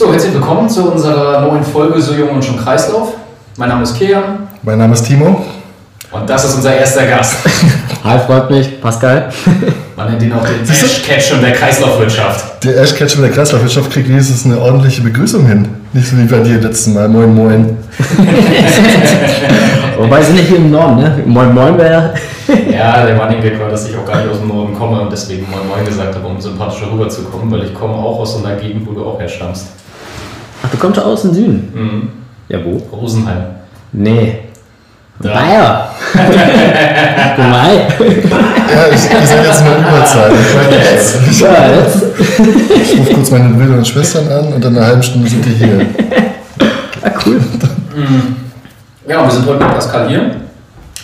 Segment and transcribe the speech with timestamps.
[0.00, 3.12] So, herzlich willkommen zu unserer neuen Folge So Jung und schon Kreislauf.
[3.58, 5.44] Mein Name ist Kian Mein Name ist Timo.
[6.10, 7.36] und das ist unser erster Gast.
[8.04, 9.28] Hi, freut mich, Pascal.
[9.94, 12.64] Man nennt ihn auch den Ash Ketchum der Kreislaufwirtschaft.
[12.64, 15.68] Der Ash Ketchum der Kreislaufwirtschaft kriegt wenigstens eine ordentliche Begrüßung hin.
[15.92, 17.06] Nicht so wie bei dir letzten Mal.
[17.06, 17.76] Moin, moin.
[19.98, 21.22] Wobei sind nicht hier im Norden, ne?
[21.26, 22.14] Moin Moin wäre
[22.72, 25.12] Ja, der Running Gag war, dass ich auch gar nicht aus dem Norden komme und
[25.12, 28.56] deswegen Moin Moin gesagt habe, um sympathischer rüberzukommen, weil ich komme auch aus so einer
[28.56, 29.66] Gegend, wo du auch herstammst.
[30.62, 31.72] Ach, du kommst doch aus dem Süden.
[31.74, 32.08] Mhm.
[32.48, 32.76] Ja, wo?
[32.96, 33.44] Rosenheim.
[33.92, 34.38] Nee.
[35.20, 35.34] Da.
[35.34, 35.90] Bayer.
[37.36, 37.80] Gemein.
[37.98, 40.32] Ja, ich, ich sehe jetzt eine Überzeit.
[41.30, 42.04] Ich, Ja, jetzt.
[42.82, 45.50] ich rufe kurz meine Brüder und Schwestern an und in einer halben Stunde sind die
[45.50, 45.86] hier.
[47.02, 47.40] Ah, cool.
[49.06, 50.36] Ja, wir sind heute mit Pascal hier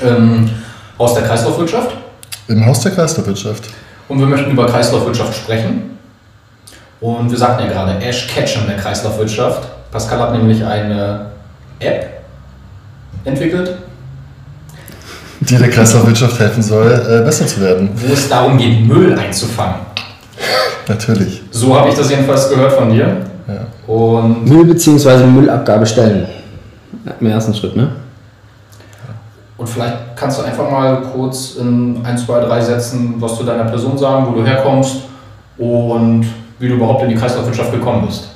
[0.05, 0.49] ähm,
[0.97, 1.91] aus der Kreislaufwirtschaft
[2.49, 3.65] Im Haus der Kreislaufwirtschaft.
[4.09, 5.96] und wir möchten über Kreislaufwirtschaft sprechen.
[7.01, 9.69] Und wir sagten ja gerade Ash Ketchum der Kreislaufwirtschaft.
[9.91, 11.27] Pascal hat nämlich eine
[11.79, 12.23] App
[13.25, 13.77] entwickelt,
[15.41, 17.91] Die der Kreislaufwirtschaft helfen soll, äh, besser zu werden.
[17.95, 19.77] wo es darum geht, Müll einzufangen.
[20.89, 21.43] Natürlich.
[21.51, 23.17] So habe ich das jedenfalls gehört von dir.
[23.49, 23.93] Ja.
[23.93, 25.25] Und Müll bzw.
[25.27, 26.27] Müllabgabe stellen.
[27.21, 27.89] Im ersten Schritt, ne?
[29.57, 33.65] Und vielleicht kannst du einfach mal kurz in ein, zwei, drei Sätzen was zu deiner
[33.65, 34.97] Person sagen, wo du herkommst
[35.57, 36.27] und
[36.59, 38.29] wie du überhaupt in die Kreislaufwirtschaft gekommen bist.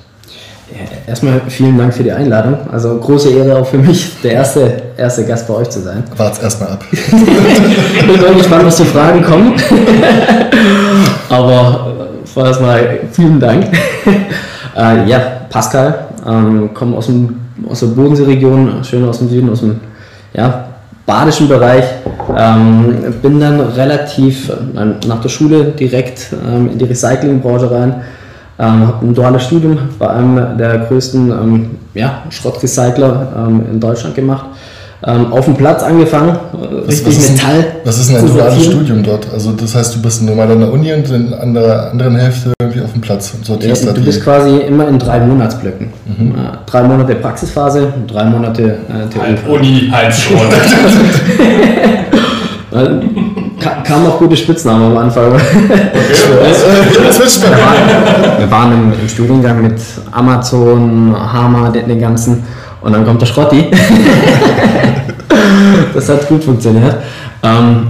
[0.71, 2.57] Ja, erstmal vielen Dank für die Einladung.
[2.71, 6.05] Also große Ehre auch für mich, der erste, erste Gast bei euch zu sein.
[6.17, 6.85] Wart's erstmal ab.
[6.93, 7.11] Ich
[8.07, 9.55] bin mal gespannt, was für Fragen kommen.
[11.29, 13.67] Aber äh, vorerst mal vielen Dank.
[14.77, 19.61] äh, ja, Pascal, ähm, komme aus, dem, aus der Bodenseeregion, schön aus dem Süden, aus
[19.61, 19.81] dem
[20.33, 20.70] ja,
[21.11, 21.85] badischen Bereich.
[22.39, 27.95] Ähm, bin dann relativ äh, nach der Schule direkt ähm, in die Recyclingbranche rein.
[28.59, 34.15] Ähm, habe ein duales Studium bei einem der größten ähm, ja, Schrottrecycler ähm, in Deutschland
[34.15, 34.47] gemacht.
[35.07, 37.59] Ähm, auf dem Platz angefangen, äh, richtig ist Metall.
[37.61, 38.65] Ein, was ist denn ein duales.
[38.67, 39.27] Studium dort?
[39.33, 42.83] Also das heißt, du bist normal an der Uni und in der anderen Hälfte irgendwie
[42.83, 45.87] auf dem Platz und Ja, sortierst da du bist quasi immer in drei Monatsblöcken.
[45.87, 45.91] Äh,
[46.71, 49.27] drei Monate Praxisphase, drei Monate äh, Theorie.
[49.29, 50.41] Halb Uni, halb Schrott.
[52.73, 52.87] Äh,
[53.61, 55.33] ka- Kam auch gute Spitznamen am Anfang.
[55.35, 58.39] Äh, Switch mal.
[58.39, 59.75] Wir waren im, im Studiengang mit
[60.13, 62.45] Amazon, Hammer, den ganzen.
[62.83, 63.71] Und dann kommt der Schrotti.
[65.95, 66.97] das hat gut funktioniert.
[67.43, 67.89] Ähm,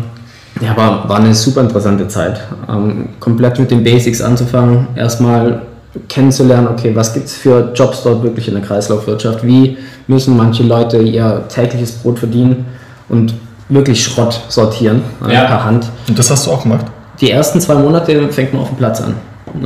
[0.61, 2.41] ja, war, war eine super interessante Zeit.
[2.69, 4.89] Ähm, komplett mit den Basics anzufangen.
[4.97, 5.62] Erstmal
[6.09, 9.45] kennenzulernen, okay, was gibt es für Jobs dort wirklich in der Kreislaufwirtschaft?
[9.45, 12.67] Wie müssen manche Leute ihr tägliches Brot verdienen
[13.09, 13.34] und
[13.69, 15.45] wirklich Schrott sortieren äh, Ja.
[15.45, 15.87] per Hand?
[16.09, 16.87] Und das hast du auch gemacht?
[17.21, 19.15] Die ersten zwei Monate fängt man auf dem Platz an.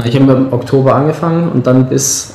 [0.04, 2.34] Ich habe im Oktober angefangen und dann bis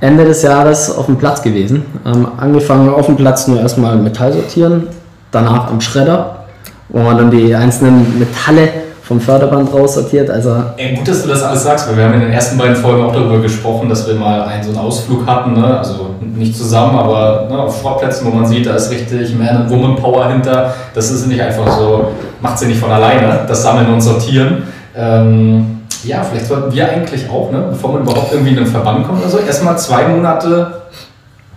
[0.00, 1.84] Ende des Jahres auf dem Platz gewesen.
[2.04, 4.88] Ähm, angefangen auf dem Platz nur erstmal Metall sortieren,
[5.30, 6.44] danach am Schredder,
[6.88, 8.68] wo man dann die einzelnen Metalle
[9.02, 10.28] vom Förderband raussortiert.
[10.28, 12.74] Also Ey, gut, dass du das alles sagst, weil wir haben in den ersten beiden
[12.74, 15.78] Folgen auch darüber gesprochen, dass wir mal einen so einen Ausflug hatten, ne?
[15.78, 19.70] also nicht zusammen, aber ne, auf Schrottplätzen, wo man sieht, da ist richtig Man and
[19.70, 20.74] Woman Power hinter.
[20.92, 22.08] Das ist nicht einfach so,
[22.40, 24.64] macht sie nicht von alleine, das Sammeln und Sortieren.
[24.96, 25.75] Ähm,
[26.06, 29.20] ja, vielleicht sollten wir eigentlich auch, ne, bevor man überhaupt irgendwie in einen Verband kommt
[29.20, 30.82] oder so, erstmal zwei Monate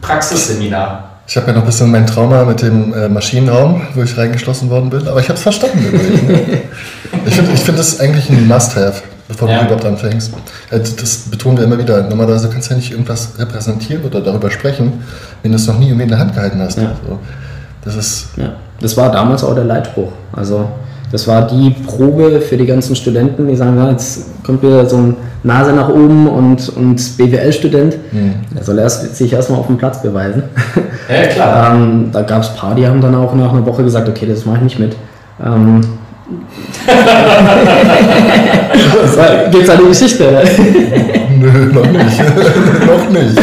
[0.01, 1.05] Praxisseminar.
[1.27, 4.69] Ich habe ja noch ein bisschen mein Trauma mit dem äh, Maschinenraum, wo ich reingeschlossen
[4.69, 5.77] worden bin, aber ich habe es verstanden.
[7.25, 9.59] ich finde ich find das eigentlich ein Must-Have, bevor Ja.
[9.59, 10.33] du überhaupt anfängst.
[10.71, 12.01] Äh, Das betonen wir immer wieder.
[12.03, 15.03] Normalerweise kannst du ja nicht irgendwas repräsentieren oder darüber sprechen,
[15.43, 16.77] wenn du es noch nie irgendwie in der Hand gehalten hast.
[16.79, 16.93] Ja.
[17.07, 17.19] So.
[17.85, 20.11] Das ist Ja, das war damals auch der Leitspruch.
[20.33, 20.67] Also
[21.11, 24.97] das war die Probe für die ganzen Studenten, die sagen, ja, jetzt kommt wieder so
[24.97, 27.97] ein Nase nach oben und, und BWL-Student.
[28.55, 30.43] Der soll erst, sich erstmal auf dem Platz beweisen.
[31.09, 31.73] Ja, klar.
[31.73, 34.45] ähm, da gab es paar, die haben dann auch nach einer Woche gesagt, okay, das
[34.45, 34.95] mache ich nicht mit.
[35.43, 35.81] Ähm,
[39.15, 40.43] war, gibt's eine Geschichte.
[41.39, 42.19] Nö, noch nicht.
[42.85, 43.35] noch nicht.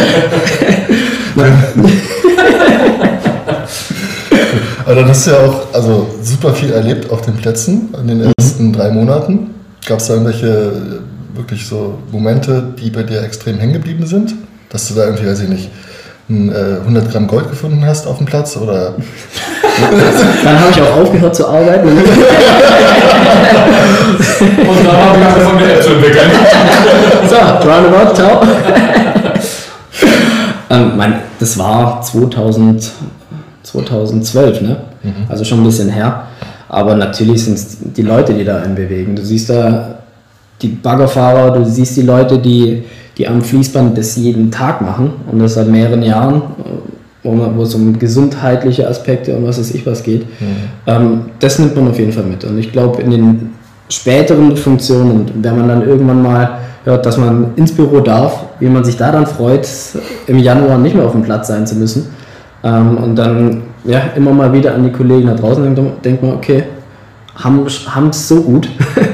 [4.86, 8.32] Aber dann hast du ja auch also, super viel erlebt auf den Plätzen in den
[8.38, 9.50] ersten drei Monaten.
[9.84, 11.00] Gab es da irgendwelche
[11.34, 14.36] wirklich so Momente, die bei dir extrem hängen geblieben sind?
[14.70, 15.70] Dass du da irgendwie, weiß ich nicht,
[16.30, 18.56] ein, äh, 100 Gramm Gold gefunden hast auf dem Platz?
[18.56, 18.94] Oder
[20.44, 21.88] Dann habe ich auch aufgehört zu arbeiten.
[21.88, 22.06] Und
[24.86, 26.30] dann haben wir angefangen, eine App zu entwickeln.
[27.28, 27.34] So,
[27.68, 28.40] roundabout, ciao.
[30.70, 32.92] ähm, mein, das war 2000,
[33.84, 34.76] 2012, ne?
[35.28, 36.25] Also schon ein bisschen her.
[36.69, 39.14] Aber natürlich sind es die Leute, die da einen bewegen.
[39.14, 39.99] Du siehst da
[40.61, 42.84] die Baggerfahrer, du siehst die Leute, die,
[43.19, 46.43] die am Fließband das jeden Tag machen und das seit mehreren Jahren,
[47.23, 50.23] wo es um gesundheitliche Aspekte und was weiß ich was geht.
[50.40, 50.46] Mhm.
[50.87, 52.44] Ähm, das nimmt man auf jeden Fall mit.
[52.44, 53.50] Und ich glaube, in den
[53.88, 58.84] späteren Funktionen, wenn man dann irgendwann mal hört, dass man ins Büro darf, wie man
[58.84, 59.69] sich da dann freut,
[60.26, 62.06] im Januar nicht mehr auf dem Platz sein zu müssen.
[62.66, 66.32] Ähm, und dann ja, immer mal wieder an die Kollegen da draußen denkt, denkt man,
[66.32, 66.64] okay,
[67.36, 67.66] haben
[68.10, 68.68] es so gut,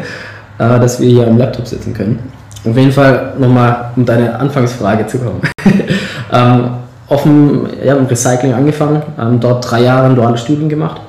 [0.58, 2.18] äh, dass wir hier am Laptop sitzen können.
[2.64, 5.40] Auf jeden Fall nochmal, um deine Anfangsfrage zu kommen.
[6.32, 6.70] ähm,
[7.08, 11.02] offen, ja, im Recycling angefangen, ähm, dort drei Jahre ein duales Studium gemacht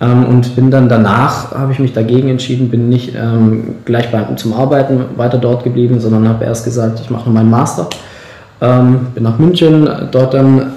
[0.00, 4.36] ähm, und bin dann danach, habe ich mich dagegen entschieden, bin nicht ähm, gleich beim,
[4.36, 7.88] zum Arbeiten weiter dort geblieben, sondern habe erst gesagt, ich mache meinen Master.
[8.60, 10.72] Ähm, bin nach München, dort dann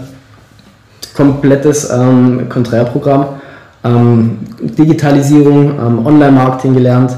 [1.14, 3.26] komplettes ähm, Konträrprogramm,
[3.84, 7.16] ähm, Digitalisierung, ähm, Online-Marketing gelernt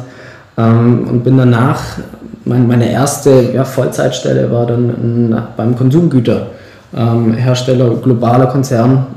[0.56, 1.82] und bin danach,
[2.46, 9.08] mein, meine erste ja, Vollzeitstelle war dann in, beim Konsumgüterhersteller, globaler Konzern,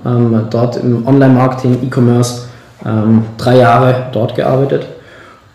[0.48, 2.46] dort im Online-Marketing, E-Commerce
[2.86, 4.86] ähm, drei Jahre dort gearbeitet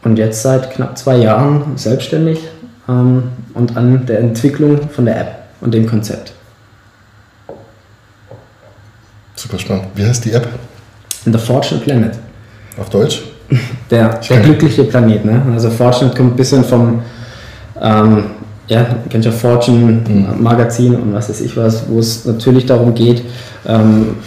[0.03, 2.39] und jetzt seit knapp zwei Jahren selbstständig
[2.89, 3.23] ähm,
[3.53, 6.33] und an der Entwicklung von der App und dem Konzept.
[9.41, 9.85] Super spannend.
[9.95, 10.47] Wie heißt die App?
[11.25, 12.11] The Fortunate Planet.
[12.79, 13.23] Auf Deutsch?
[13.89, 15.25] Der, der glückliche Planet.
[15.25, 15.41] Ne?
[15.51, 17.01] Also Fortunate kommt ein bisschen vom,
[17.81, 18.25] ähm,
[18.67, 20.43] ja, kennt ja Fortune mhm.
[20.43, 23.23] Magazin und was weiß ich was, wo es natürlich darum geht,
[23.65, 24.17] ähm,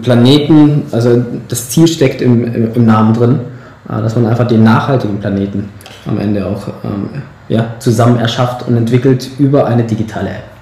[0.00, 3.40] Planeten, also das Ziel steckt im, im Namen drin,
[3.88, 5.70] äh, dass man einfach den nachhaltigen Planeten
[6.06, 10.53] am Ende auch ähm, ja, zusammen erschafft und entwickelt über eine digitale App.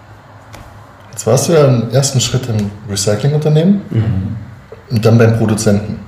[1.22, 4.36] Jetzt warst du ja im ersten Schritt im Recyclingunternehmen mhm.
[4.90, 6.00] und dann beim Produzenten.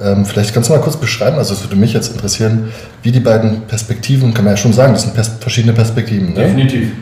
[0.00, 2.72] Ähm, vielleicht kannst du mal kurz beschreiben, also es würde mich jetzt interessieren,
[3.02, 6.28] wie die beiden Perspektiven, kann man ja schon sagen, das sind pers verschiedene Perspektiven.
[6.28, 6.44] Ne?
[6.44, 6.92] Definitiv.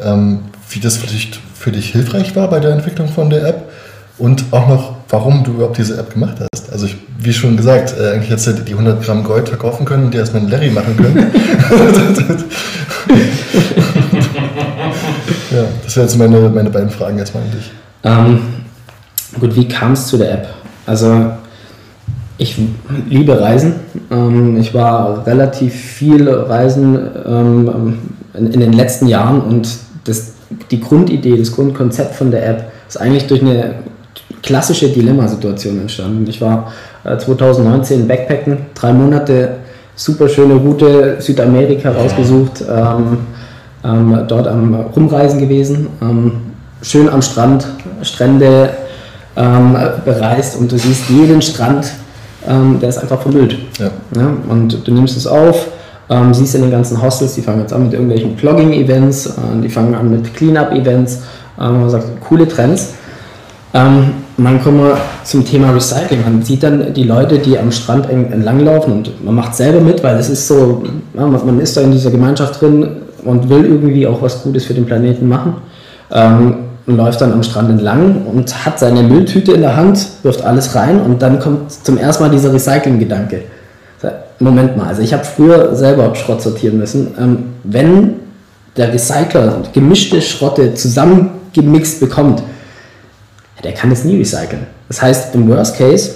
[0.00, 3.72] Ähm, wie das vielleicht für dich hilfreich war bei der Entwicklung von der App
[4.16, 6.70] und auch noch, warum du überhaupt diese App gemacht hast.
[6.70, 10.04] Also ich, wie schon gesagt, äh, eigentlich hättest du die 100 Gramm Gold verkaufen können
[10.04, 11.32] und dir erstmal einen Larry machen können.
[15.94, 17.70] das wären jetzt meine, meine beiden Fragen erstmal an dich.
[18.04, 18.40] Ähm,
[19.38, 20.48] gut, wie kam es zu der App?
[20.86, 21.32] Also
[22.38, 22.56] ich
[23.08, 23.74] liebe Reisen.
[24.10, 27.98] Ähm, ich war relativ viel Reisen ähm,
[28.34, 29.68] in, den letzten Jahren und
[30.04, 30.32] das,
[30.70, 33.76] die Grundidee, das Grundkonzept von der App ist eigentlich durch eine
[34.42, 36.26] klassische Dilemmasituation entstanden.
[36.28, 36.72] Ich war
[37.04, 39.56] äh, 2019 Backpacken, drei Monate,
[39.94, 42.64] super schöne Route, Südamerika rausgesucht,
[43.84, 46.32] ähm, dort am Rumreisen gewesen, ähm,
[46.82, 47.66] schön am Strand,
[48.02, 48.70] Strände
[49.36, 51.92] ähm, bereist und du siehst jeden Strand,
[52.46, 53.56] ähm, der ist einfach vermüllt.
[53.78, 53.90] Ja.
[54.16, 55.68] Ja, und du nimmst es auf,
[56.10, 59.30] ähm, siehst in den ganzen Hostels, die fangen jetzt an mit irgendwelchen Clogging-Events, äh,
[59.62, 61.20] die fangen an mit Cleanup-Events,
[61.56, 62.94] man sagt, coole Trends.
[63.74, 66.22] Ähm, dann kommen wir zum Thema Recycling.
[66.22, 70.16] Man sieht dann die Leute, die am Strand entlanglaufen und man macht selber mit, weil
[70.16, 70.82] es ist so,
[71.14, 72.88] man ist da in dieser Gemeinschaft drin
[73.24, 75.56] und will irgendwie auch was Gutes für den Planeten machen.
[76.10, 76.54] Ähm,
[76.86, 81.00] läuft dann am Strand entlang und hat seine Mülltüte in der Hand, wirft alles rein
[81.00, 83.42] und dann kommt zum ersten Mal dieser Recycling-Gedanke.
[84.42, 87.14] Moment mal, also ich habe früher selber Schrott sortieren müssen.
[87.18, 88.14] Ähm, wenn
[88.76, 92.42] der Recycler gemischte Schrotte zusammengemixt bekommt,
[93.62, 94.66] der kann das nie recyceln.
[94.88, 96.14] Das heißt, im Worst Case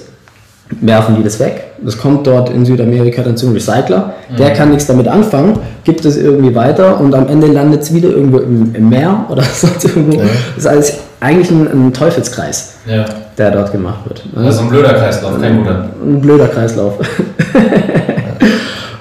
[0.81, 1.65] werfen die das weg.
[1.83, 4.15] Das kommt dort in Südamerika dann zum Recycler.
[4.31, 4.37] Mhm.
[4.37, 8.09] Der kann nichts damit anfangen, gibt es irgendwie weiter und am Ende landet es wieder
[8.09, 10.19] irgendwo im, im, Meer oder sonst irgendwo.
[10.19, 10.27] Ja.
[10.55, 13.05] Das ist alles eigentlich ein, ein Teufelskreis, ja.
[13.39, 14.23] der dort gemacht wird.
[14.35, 15.89] Das ist ein blöder Kreislauf, kein guter.
[16.05, 16.95] Ein blöder Kreislauf.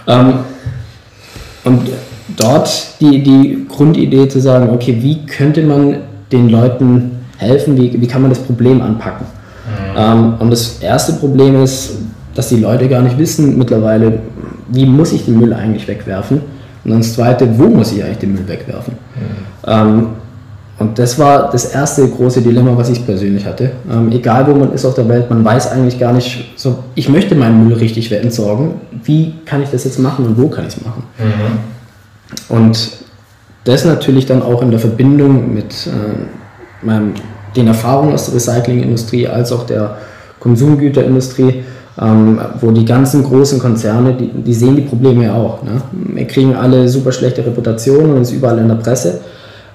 [0.07, 0.33] ähm,
[1.63, 1.89] und
[2.37, 5.97] dort die, die Grundidee zu sagen, okay, wie könnte man
[6.31, 9.25] den Leuten helfen, wie, wie kann man das Problem anpacken.
[9.95, 11.97] Ähm, und das erste Problem ist,
[12.33, 14.19] dass die Leute gar nicht wissen mittlerweile,
[14.67, 16.41] wie muss ich den Müll eigentlich wegwerfen.
[16.83, 18.93] Und dann das zweite, wo muss ich eigentlich den Müll wegwerfen.
[18.93, 19.69] Mhm.
[19.71, 20.07] Ähm,
[20.77, 23.71] und das war das erste große Dilemma, was ich persönlich hatte.
[23.89, 27.07] Ähm, egal wo man ist auf der Welt, man weiß eigentlich gar nicht, so, ich
[27.07, 28.73] möchte meinen Müll richtig entsorgen.
[29.03, 31.03] Wie kann ich das jetzt machen und wo kann ich es machen?
[31.17, 32.55] Mhm.
[32.55, 32.89] Und
[33.63, 37.13] das natürlich dann auch in der Verbindung mit äh, meinem,
[37.55, 39.97] den Erfahrungen aus der Recyclingindustrie als auch der
[40.39, 41.63] Konsumgüterindustrie,
[42.01, 45.63] ähm, wo die ganzen großen Konzerne, die, die sehen die Probleme ja auch.
[45.63, 45.81] Ne?
[45.91, 49.21] Wir kriegen alle super schlechte Reputationen und ist überall in der Presse.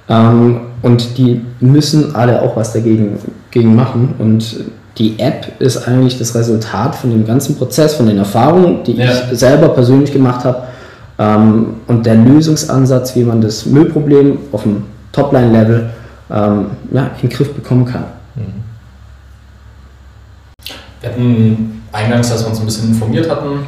[0.08, 3.18] Ähm, und die müssen alle auch was dagegen,
[3.50, 4.14] dagegen machen.
[4.18, 4.56] Und
[4.98, 9.06] die App ist eigentlich das Resultat von dem ganzen Prozess, von den Erfahrungen, die ja.
[9.06, 10.62] ich selber persönlich gemacht habe,
[11.20, 15.90] Ähm, und der Lösungsansatz, wie man das Müllproblem auf dem Topline-Level
[16.30, 18.04] ähm, ja, in den Griff bekommen kann.
[21.00, 23.66] Wir hatten eingangs, als wir uns ein bisschen informiert hatten,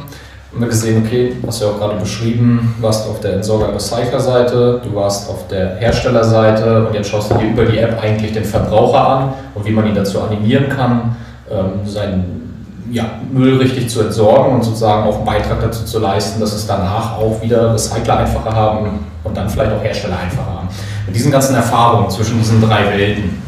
[0.53, 4.81] haben wir gesehen, okay, hast du ja auch gerade beschrieben, du warst auf der Entsorger-Recycler-Seite,
[4.83, 8.45] du warst auf der Herstellerseite und jetzt schaust du dir über die App eigentlich den
[8.45, 11.15] Verbraucher an und wie man ihn dazu animieren kann,
[11.49, 12.43] ähm, seinen
[12.91, 16.67] ja, Müll richtig zu entsorgen und sozusagen auch einen Beitrag dazu zu leisten, dass es
[16.67, 20.67] danach auch wieder Recycler einfacher haben und dann vielleicht auch Hersteller einfacher haben.
[21.05, 23.41] Mit diesen ganzen Erfahrungen zwischen diesen drei Welten,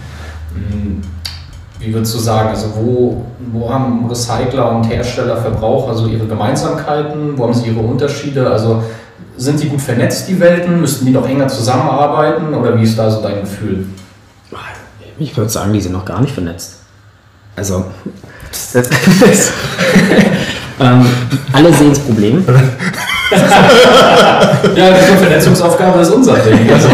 [0.53, 1.01] hm,
[1.79, 7.37] wie würdest du sagen, also wo, wo haben Recycler und Hersteller, Verbraucher so ihre Gemeinsamkeiten,
[7.37, 8.49] wo haben sie ihre Unterschiede?
[8.49, 8.83] Also
[9.37, 10.81] sind die gut vernetzt, die Welten?
[10.81, 13.85] Müssten die noch enger zusammenarbeiten oder wie ist da so dein Gefühl?
[15.17, 16.79] Ich würde sagen, die sind noch gar nicht vernetzt.
[17.55, 17.85] Also,
[18.51, 18.75] das,
[20.79, 21.05] ähm,
[21.53, 22.43] alle sehen das Problem.
[24.75, 26.69] ja, die Vernetzungsaufgabe ist unser Ding.
[26.69, 26.89] Also,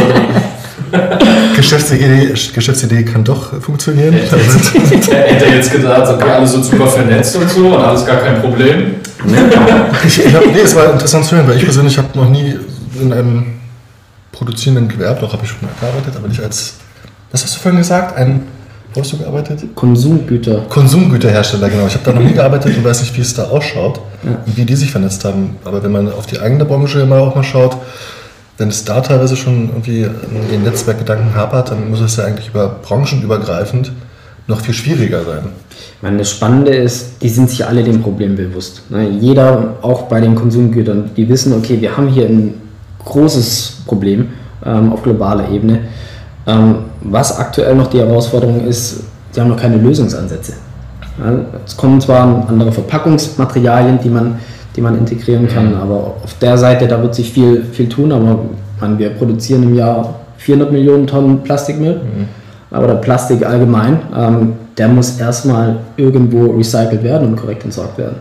[1.56, 4.14] Geschäftsidee, Geschäftsidee kann doch funktionieren.
[4.14, 8.42] Hätte er jetzt gesagt, okay, alles so super vernetzt und so und alles gar kein
[8.42, 8.96] Problem.
[10.06, 12.58] ich, ich hab, nee, es war interessant zu hören, weil ich persönlich habe noch nie
[13.00, 13.46] in einem
[14.32, 16.76] produzierenden Gewerbe, doch habe ich schon gearbeitet, aber nicht als,
[17.32, 18.42] was hast du vorhin gesagt, ein
[18.94, 19.74] wo hast du gearbeitet?
[19.74, 20.66] Konsumgüter.
[20.68, 21.88] Konsumgüterhersteller, genau.
[21.88, 24.32] Ich habe da noch nie gearbeitet und weiß nicht, wie es da ausschaut ja.
[24.46, 25.56] und wie die sich vernetzt haben.
[25.64, 27.78] Aber wenn man auf die eigene Branche mal auch mal schaut,
[28.62, 30.08] wenn es da teilweise schon irgendwie
[30.51, 33.91] den Netzwerkgedanken hapert, dann muss es ja eigentlich über branchenübergreifend
[34.48, 35.50] noch viel schwieriger sein.
[35.98, 38.84] Ich meine, das Spannende ist, die sind sich alle dem Problem bewusst.
[38.89, 39.10] Ne?
[39.10, 42.53] Jeder, auch bei den Konsumgütern, die wissen, okay, wir haben hier ein
[43.03, 44.30] großes Problem
[44.65, 45.82] ähm, auf globaler Ebene
[46.48, 50.53] ähm, was aktuell noch die Herausforderung ist, sie haben noch keine Lösungsansätze.
[51.20, 54.39] Ja, es kommen zwar andere Verpackungsmaterialien, die man,
[54.75, 58.46] die man integrieren kann, aber auf der Seite, da wird sich viel, viel tun, aber
[58.80, 62.28] man, wir produzieren im Jahr 400 Millionen Tonnen Plastikmüll, mhm.
[62.72, 68.16] aber Plastik allgemein, ähm, der muss erstmal irgendwo recycelt werden und korrekt entsorgt werden.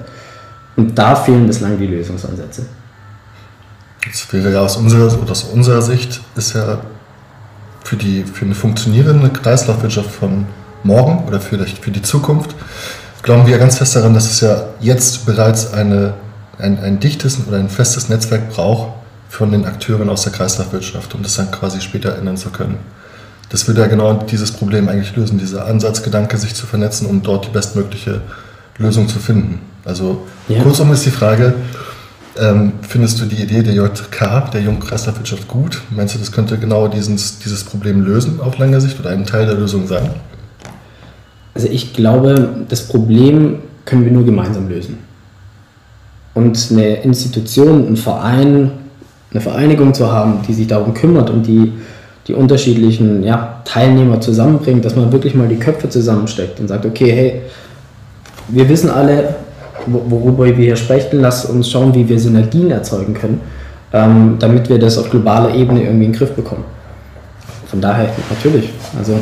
[0.77, 2.63] Und da fehlen bislang die Lösungsansätze.
[4.05, 6.79] Das wäre ja aus unserer, aus unserer Sicht ist ja
[7.85, 10.47] für, die, für eine funktionierende Kreislaufwirtschaft von
[10.83, 12.55] morgen oder für, für die Zukunft
[13.23, 16.15] glauben wir ganz fest daran, dass es ja jetzt bereits eine,
[16.61, 18.93] ein, ein dichtes oder ein festes Netzwerk braucht
[19.29, 22.79] von den Akteuren aus der Kreislaufwirtschaft, um das dann quasi später ändern zu können.
[23.49, 27.47] Das würde ja genau dieses Problem eigentlich lösen, dieser Ansatzgedanke, sich zu vernetzen, um dort
[27.47, 28.21] die bestmögliche
[28.79, 29.61] Lösung zu finden.
[29.85, 30.63] Also ja.
[30.63, 31.55] kurzum ist die Frage,
[32.39, 35.81] ähm, findest du die Idee der JK, der Jungkreislaufwirtschaft, gut?
[35.91, 39.47] Meinst du, das könnte genau dieses, dieses Problem lösen auf lange Sicht oder ein Teil
[39.47, 40.11] der Lösung sein?
[41.55, 44.99] Also ich glaube, das Problem können wir nur gemeinsam lösen.
[46.41, 48.71] Und eine Institution, ein Verein,
[49.31, 51.73] eine Vereinigung zu haben, die sich darum kümmert und die
[52.31, 57.11] die unterschiedlichen ja, Teilnehmer zusammenbringt, dass man wirklich mal die Köpfe zusammensteckt und sagt, okay,
[57.11, 57.43] hey,
[58.49, 59.35] wir wissen alle,
[59.87, 63.41] worüber wir hier sprechen, lass uns schauen, wie wir Synergien erzeugen können,
[63.93, 66.65] ähm, damit wir das auf globaler Ebene irgendwie in den Griff bekommen.
[67.67, 69.15] Von daher natürlich, also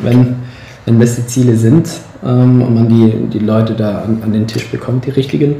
[0.00, 0.36] wenn,
[0.84, 1.88] wenn das die Ziele sind
[2.24, 5.56] ähm, und man die, die Leute da an, an den Tisch bekommt, die richtigen.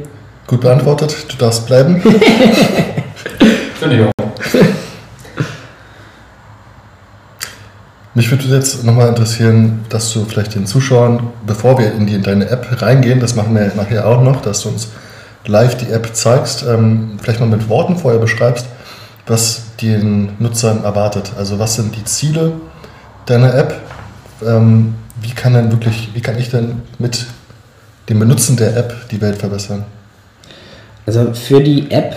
[0.47, 2.01] Gut beantwortet, du darfst bleiben.
[3.79, 4.11] Finde ich auch.
[8.17, 12.23] Mich würde jetzt nochmal interessieren, dass du vielleicht den Zuschauern, bevor wir in, die, in
[12.23, 14.87] deine App reingehen, das machen wir nachher auch noch, dass du uns
[15.45, 18.65] live die App zeigst, ähm, vielleicht mal mit Worten vorher beschreibst,
[19.27, 21.33] was den Nutzern erwartet.
[21.37, 22.53] Also was sind die Ziele
[23.25, 23.81] deiner App?
[24.43, 27.27] Ähm, wie kann denn wirklich, wie kann ich denn mit
[28.09, 29.85] dem Benutzen der App die Welt verbessern?
[31.07, 32.15] Also für die App,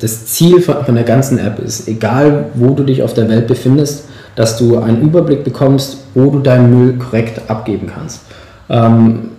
[0.00, 4.06] das Ziel von der ganzen App ist, egal wo du dich auf der Welt befindest,
[4.34, 8.22] dass du einen Überblick bekommst, wo du deinen Müll korrekt abgeben kannst.
[8.70, 9.30] Ähm,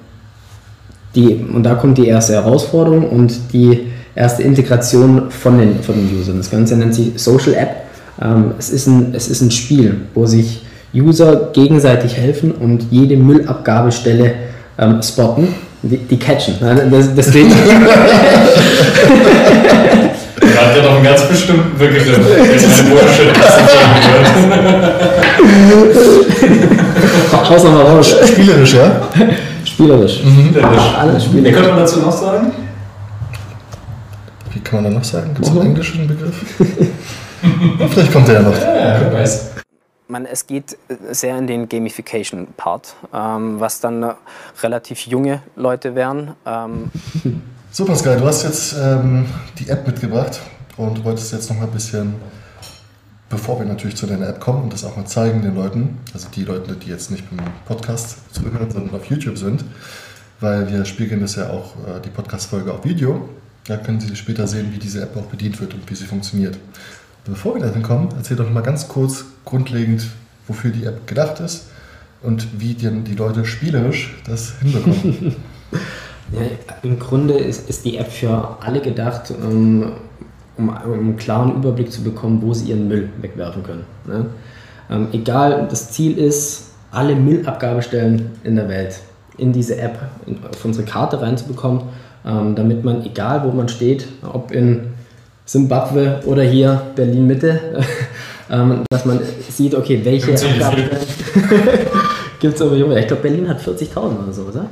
[1.15, 6.19] die, und da kommt die erste Herausforderung und die erste Integration von den, von den
[6.19, 6.37] Usern.
[6.37, 7.77] Das Ganze nennt sich Social App.
[8.21, 10.61] Ähm, es, ist ein, es ist ein Spiel, wo sich
[10.93, 14.33] User gegenseitig helfen und jede Müllabgabestelle
[14.77, 15.47] ähm, spotten,
[15.81, 16.55] die, die catchen.
[16.91, 17.51] Das, deswegen.
[20.41, 22.21] Er hat ja noch einen ganz bestimmten Begriff, den ein
[22.89, 23.37] Bullshit
[27.49, 28.15] Haus nochmal raus.
[28.27, 29.01] Spielerisch, ja?
[29.65, 30.23] Spielerisch.
[30.23, 30.55] Mhm.
[30.63, 31.49] Alles spielerisch.
[31.49, 32.51] Wie könnte man dazu noch sagen?
[34.53, 35.33] Wie kann man da noch sagen?
[35.33, 36.35] Gibt es einen englischen Begriff?
[37.89, 38.59] Vielleicht kommt der ja noch.
[38.59, 39.49] Ja, wer weiß.
[40.11, 40.75] Man, es geht
[41.11, 44.15] sehr in den Gamification-Part, ähm, was dann
[44.63, 46.35] relativ junge Leute wären.
[46.45, 46.91] Ähm,
[47.71, 49.27] So, Pascal, du hast jetzt ähm,
[49.59, 50.39] die App mitgebracht
[50.75, 52.15] und wolltest jetzt noch mal ein bisschen,
[53.29, 56.29] bevor wir natürlich zu deiner App kommen und das auch mal zeigen den Leuten, also
[56.33, 59.63] die Leute, die jetzt nicht beim Podcast zuhören, sondern auf YouTube sind,
[60.39, 63.29] weil wir spiegeln das ja auch, äh, die Podcast-Folge auf Video.
[63.67, 66.57] Da können Sie später sehen, wie diese App auch bedient wird und wie sie funktioniert.
[67.25, 70.07] Bevor wir dahin kommen, erzähl doch mal ganz kurz grundlegend,
[70.47, 71.67] wofür die App gedacht ist
[72.21, 75.35] und wie denn die Leute spielerisch das hinbekommen.
[76.31, 76.41] Ja,
[76.83, 79.93] Im Grunde ist, ist die App für alle gedacht, um,
[80.57, 83.85] um, einen klaren Überblick zu bekommen, wo sie ihren Müll wegwerfen können.
[84.05, 84.25] Ne?
[84.91, 88.99] Ähm, egal, das Ziel ist, alle Müllabgabestellen in der Welt
[89.37, 91.83] in diese App, in, auf unsere Karte reinzubekommen,
[92.25, 94.87] ähm, damit man, egal wo man steht, ob in
[95.49, 97.59] Simbabwe oder hier Berlin-Mitte,
[98.51, 100.99] ähm, dass man sieht, okay, welche Abgabestellen
[102.39, 104.67] gibt es aber Ich glaube, Berlin hat 40.000 oder so, oder?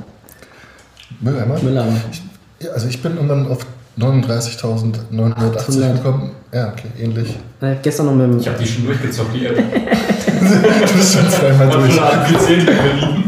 [1.20, 1.60] Mülleimer?
[1.60, 1.96] Mülleimer.
[2.12, 2.22] Ich,
[2.64, 3.66] ja, also ich bin irgendwann auf
[3.98, 6.30] 39.980 gekommen.
[6.54, 7.36] Ja, okay, ähnlich.
[7.60, 8.38] Äh, gestern noch mit dem.
[8.38, 9.56] Ich habe die schon durchgezockt, die App.
[9.56, 11.92] du bist schon zweimal durch.
[11.92, 13.24] schon Berlin.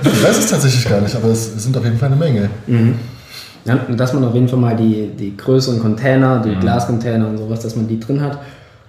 [0.00, 2.50] Ich weiß es tatsächlich gar nicht, aber es sind auf jeden Fall eine Menge.
[2.68, 3.00] Mhm.
[3.66, 6.60] Ja, dass man auf jeden Fall mal die, die größeren Container, die mhm.
[6.60, 8.38] Glascontainer und sowas, dass man die drin hat.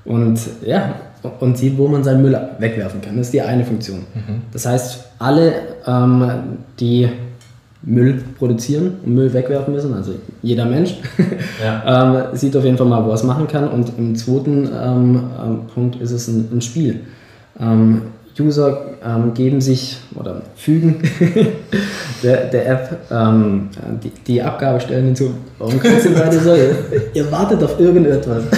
[0.05, 0.93] Und ja,
[1.39, 3.17] und sieht, wo man seinen Müll wegwerfen kann.
[3.17, 3.99] Das ist die eine Funktion.
[4.13, 4.41] Mhm.
[4.51, 5.53] Das heißt, alle,
[5.85, 6.31] ähm,
[6.79, 7.09] die
[7.83, 10.95] Müll produzieren und Müll wegwerfen müssen, also jeder Mensch,
[11.63, 12.23] ja.
[12.31, 13.67] ähm, sieht auf jeden Fall mal, wo er es machen kann.
[13.67, 17.01] Und im zweiten ähm, ähm Punkt ist es ein, ein Spiel.
[18.39, 21.01] Ähm, User ähm, geben sich oder fügen
[22.23, 23.69] der, der App ähm,
[24.03, 25.33] die, die Abgabestellen hinzu.
[25.57, 26.55] Warum kannst du gerade so?
[27.13, 28.43] Ihr wartet auf irgendetwas.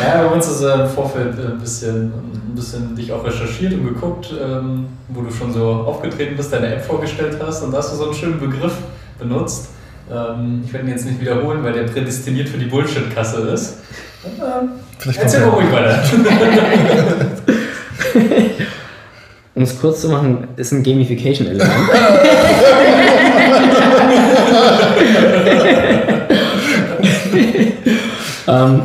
[0.00, 3.74] Ja, bei uns ist äh, im Vorfeld äh, ein bisschen, ein bisschen dich auch recherchiert
[3.74, 7.78] und geguckt, ähm, wo du schon so aufgetreten bist, deine App vorgestellt hast und da
[7.78, 8.74] hast du so einen schönen Begriff
[9.18, 9.68] benutzt.
[10.10, 13.78] Ähm, ich werde ihn jetzt nicht wiederholen, weil der prädestiniert für die Bullshit-Kasse ist.
[14.24, 16.02] Äh, erzähl mal ruhig weiter.
[19.54, 21.70] um es kurz zu machen, ist ein Gamification-Element.
[28.48, 28.82] ähm,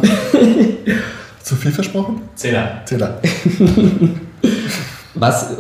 [1.43, 2.21] zu viel versprochen?
[2.36, 2.81] Zehner.
[2.86, 3.17] Zehner.
[5.13, 5.51] Was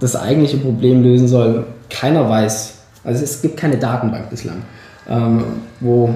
[0.00, 2.74] das eigentliche Problem lösen soll, keiner weiß.
[3.04, 4.62] Also es gibt keine Datenbank bislang,
[5.08, 5.44] ähm,
[5.78, 6.12] wo,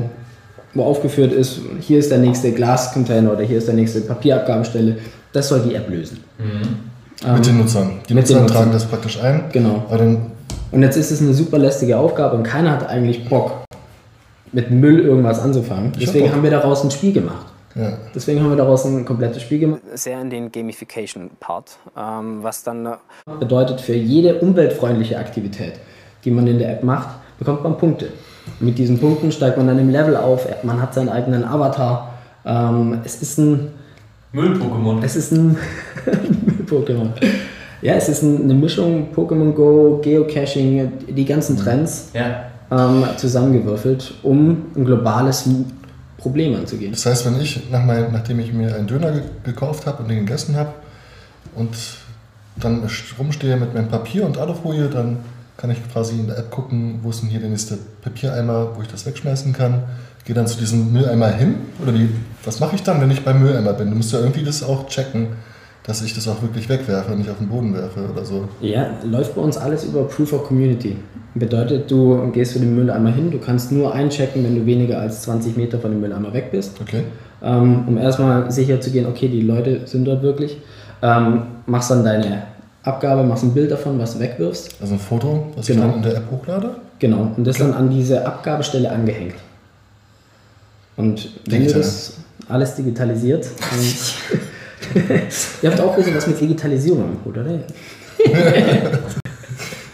[0.74, 4.96] wo aufgeführt ist, hier ist der nächste Glascontainer oder hier ist der nächste Papierabgabestelle.
[5.32, 6.23] Das soll die App lösen.
[6.38, 6.90] Mhm.
[7.24, 7.92] Ähm, mit den Nutzern.
[8.08, 8.72] Die Nutzer tragen Nutzern.
[8.72, 9.44] das praktisch ein.
[9.52, 9.84] Genau.
[10.72, 13.64] und jetzt ist es eine super lästige Aufgabe und keiner hat eigentlich Bock,
[14.52, 15.92] mit Müll irgendwas anzufangen.
[16.00, 17.46] Deswegen hab haben wir daraus ein Spiel gemacht.
[17.74, 17.98] Ja.
[18.14, 19.80] Deswegen haben wir daraus ein komplettes Spiel gemacht.
[19.94, 22.96] Sehr in den Gamification-Part, ähm, was dann äh,
[23.40, 25.74] bedeutet, für jede umweltfreundliche Aktivität,
[26.24, 28.10] die man in der App macht, bekommt man Punkte.
[28.60, 32.14] Mit diesen Punkten steigt man dann im Level auf, man hat seinen eigenen Avatar.
[32.44, 33.72] Ähm, es ist ein
[34.34, 35.02] Müll-Pokémon.
[35.02, 35.56] Es ist ein
[36.06, 37.10] Müll-Pokémon.
[37.82, 42.46] Ja, es ist eine Mischung Pokémon Go, Geocaching, die ganzen Trends ja.
[42.70, 45.48] ähm, zusammengewürfelt, um ein globales
[46.18, 46.92] Problem anzugehen.
[46.92, 50.08] Das heißt, wenn ich, nach mein, nachdem ich mir einen Döner ge gekauft habe und
[50.08, 50.72] den gegessen habe
[51.54, 51.76] und
[52.56, 52.82] dann
[53.18, 55.18] rumstehe mit meinem Papier und Alufolie, dann
[55.56, 58.82] kann ich quasi in der App gucken, wo ist denn hier der nächste Papiereimer, wo
[58.82, 59.82] ich das wegschmeißen kann.
[60.24, 62.08] Gehe dann zu diesem Mülleimer hin oder die,
[62.44, 63.90] was mache ich dann, wenn ich beim Mülleimer bin?
[63.90, 65.28] Du musst ja irgendwie das auch checken
[65.84, 68.48] dass ich das auch wirklich wegwerfe und nicht auf den Boden werfe oder so.
[68.60, 70.96] Ja, läuft bei uns alles über Proof of Community.
[71.34, 75.22] Bedeutet, du gehst für den Mülleimer hin, du kannst nur einchecken, wenn du weniger als
[75.22, 76.80] 20 Meter von dem Mülleimer weg bist.
[76.80, 77.02] Okay.
[77.42, 80.56] Ähm, um erstmal sicher zu gehen, okay, die Leute sind dort wirklich.
[81.02, 82.44] Ähm, machst dann deine
[82.82, 84.76] Abgabe, machst ein Bild davon, was du wegwirfst.
[84.80, 85.80] Also ein Foto, was genau.
[85.80, 86.70] ich dann in der App hochlade?
[86.98, 87.70] Genau, und das okay.
[87.70, 89.34] dann an diese Abgabestelle angehängt.
[90.96, 91.82] Und wenn Digital.
[91.82, 92.14] du das
[92.48, 93.46] alles digitalisiert,
[95.62, 97.44] Ihr habt auch bisschen was mit Digitalisierung am Hut, oder?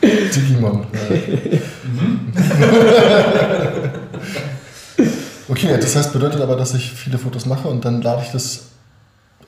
[0.02, 0.86] Digimon.
[5.48, 8.62] okay, das heißt, bedeutet aber, dass ich viele Fotos mache und dann lade ich das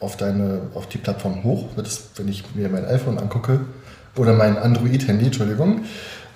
[0.00, 3.60] auf, deine, auf die Plattform hoch, wenn ich mir mein iPhone angucke
[4.16, 5.82] oder mein Android-Handy, Entschuldigung,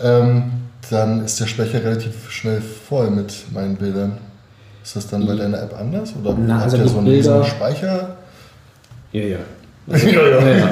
[0.00, 0.52] ähm,
[0.90, 4.18] dann ist der Speicher relativ schnell voll mit meinen Bildern.
[4.86, 6.12] Ist das dann bei deiner App anders?
[6.22, 8.18] Oder Na, also habt ihr so einen Bilder, Speicher?
[9.10, 9.38] Ja, ja.
[9.92, 10.38] Also, ja, ja.
[10.38, 10.58] ja, ja.
[10.58, 10.68] ja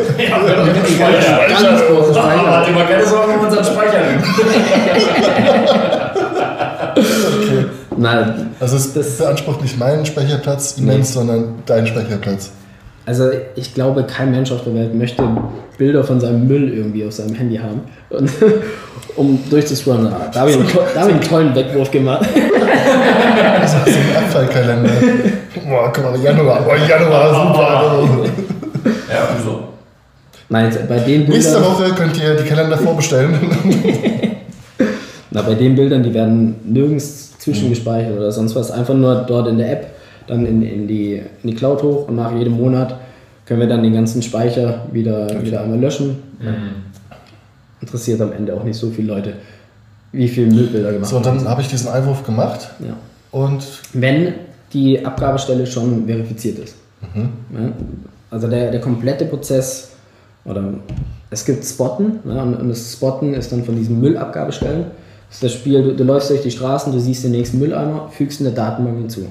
[0.86, 1.48] Speicher.
[1.48, 2.58] Ganz großes Speicher.
[2.58, 3.98] Hat immer keine Sorgen um unseren Speicher.
[6.96, 7.66] okay.
[7.96, 8.50] Nein.
[8.60, 11.14] Also es das beansprucht nicht meinen Speicherplatz immens, nee.
[11.14, 12.52] sondern deinen Speicherplatz.
[13.06, 15.24] Also ich glaube, kein Mensch auf der Welt möchte
[15.76, 17.80] Bilder von seinem Müll irgendwie auf seinem Handy haben.
[18.10, 18.30] Und,
[19.16, 20.10] um durchzuscrollen.
[20.32, 22.28] Da habe ich, da hab ich einen tollen Wegwurf gemacht.
[23.60, 24.90] Das ist ein Abfallkalender.
[25.68, 26.62] Boah, guck mal, Januar.
[26.62, 28.28] Boah, Januar, super.
[29.08, 29.60] Ja, wieso?
[30.48, 33.34] Nein, bei den Nächste Bildern, Woche könnt ihr die Kalender vorbestellen.
[35.30, 38.70] na, bei den Bildern, die werden nirgends zwischengespeichert oder sonst was.
[38.70, 39.86] Einfach nur dort in der App,
[40.26, 42.96] dann in, in, die, in die Cloud hoch und nach jedem Monat
[43.46, 46.22] können wir dann den ganzen Speicher wieder, wieder einmal löschen.
[47.80, 49.34] Interessiert am Ende auch nicht so viele Leute,
[50.12, 52.96] wie viele Müllbilder gemacht So, und dann habe ich diesen Einwurf gemacht Ja.
[53.32, 54.34] und wenn
[54.72, 56.76] die Abgabestelle schon verifiziert ist.
[57.14, 57.72] Ja,
[58.30, 59.90] also der, der komplette Prozess,
[60.44, 60.74] oder
[61.30, 64.86] es gibt Spotten, ja, und, und das Spotten ist dann von diesen Müllabgabestellen.
[65.28, 68.08] Das ist das Spiel, du, du läufst durch die Straßen, du siehst den nächsten Mülleimer,
[68.10, 69.26] fügst in der Datenbank hinzu.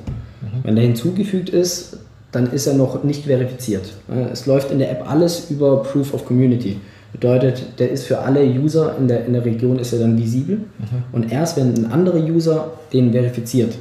[0.63, 1.97] Wenn der hinzugefügt ist,
[2.31, 3.85] dann ist er noch nicht verifiziert.
[4.31, 6.79] Es läuft in der App alles über Proof of Community.
[7.13, 10.61] Bedeutet, der ist für alle User in der, in der Region ist er dann visibel.
[11.11, 13.75] Und erst wenn ein anderer User den verifiziert,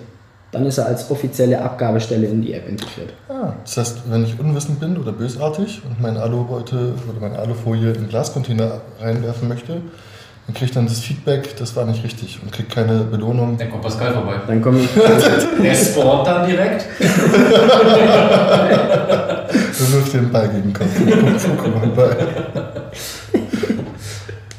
[0.53, 3.15] dann ist er als offizielle Abgabestelle in die App integriert.
[3.31, 7.89] Ah, das heißt, wenn ich unwissend bin oder bösartig und meine Alubeutel oder meine Alufolie
[7.89, 9.79] in den Glascontainer reinwerfen möchte,
[10.47, 13.57] dann kriege ich dann das Feedback, das war nicht richtig und kriege keine Belohnung.
[13.57, 14.35] Dann kommt Pascal vorbei.
[14.47, 14.87] Dann kommen
[15.63, 16.85] Der spawnt dann direkt.
[19.83, 20.89] Du wirft dir den Ball gegen den Kopf.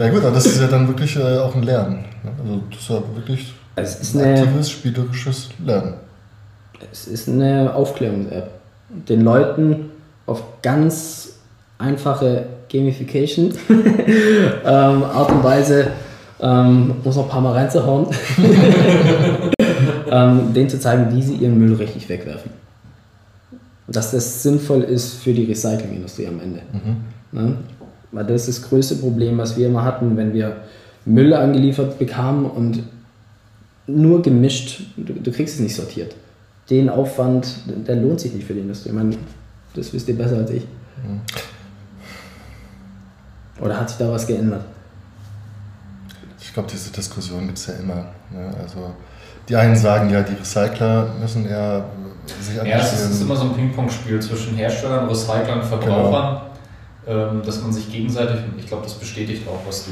[0.04, 2.04] Ja gut, aber das ist ja dann wirklich äh, auch ein Lernen.
[2.24, 2.32] ne?
[2.42, 5.94] Also das ist ja wirklich es ist ein aktives, spielerisches Lernen.
[6.92, 8.52] es ist eine Aufklärungs-App.
[9.08, 9.92] Den Leuten
[10.26, 11.36] auf ganz
[11.78, 15.88] einfache Gamification ähm, Art und Weise,
[16.42, 18.08] ähm, muss noch ein paar Mal reinzuhauen,
[20.12, 22.52] ähm, denen zu zeigen, wie sie ihren Müll richtig wegwerfen.
[23.88, 26.62] Dass das sinnvoll ist für die Recyclingindustrie am Ende.
[27.32, 27.58] Ne?
[28.14, 30.58] Weil das ist das größte Problem, was wir immer hatten, wenn wir
[31.06, 32.84] Müll angeliefert bekamen und
[33.88, 36.16] nur gemischt, du, du kriegst es nicht sortiert.
[36.70, 38.90] Den Aufwand, der lohnt sich nicht für die Industrie.
[38.90, 39.18] Ich meine,
[39.76, 40.64] das wisst ihr besser als ich.
[43.60, 44.64] Oder hat sich da was geändert?
[46.40, 48.06] Ich glaube, diese Diskussion gibt es ja immer.
[48.32, 48.54] Ne?
[48.62, 48.92] Also
[49.50, 51.86] die einen sagen ja, die Recycler müssen eher
[52.40, 53.22] sich Ja, das ist, ist engagieren.
[53.28, 56.42] immer so ein Ping-Pong-Spiel zwischen Herstellern, Recyclern, Verbrauchern, ähm,
[57.06, 59.92] dass man sich gegenseitig, ich glaube, das bestätigt auch, was du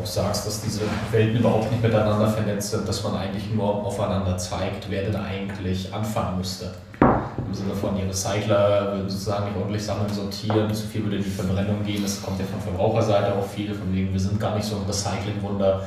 [0.00, 4.36] auch sagst, dass diese Welten überhaupt nicht miteinander vernetzt sind, dass man eigentlich nur aufeinander
[4.36, 6.72] zeigt, wer denn eigentlich anfangen müsste.
[7.00, 11.24] Im Sinne von, die Recycler würden sozusagen nicht ordentlich sammeln, sortieren, zu viel würde in
[11.24, 12.02] die Verbrennung gehen.
[12.02, 14.82] Das kommt ja von Verbraucherseite auch viel, von wegen, wir sind gar nicht so ein
[14.86, 15.82] Recycling-Wunder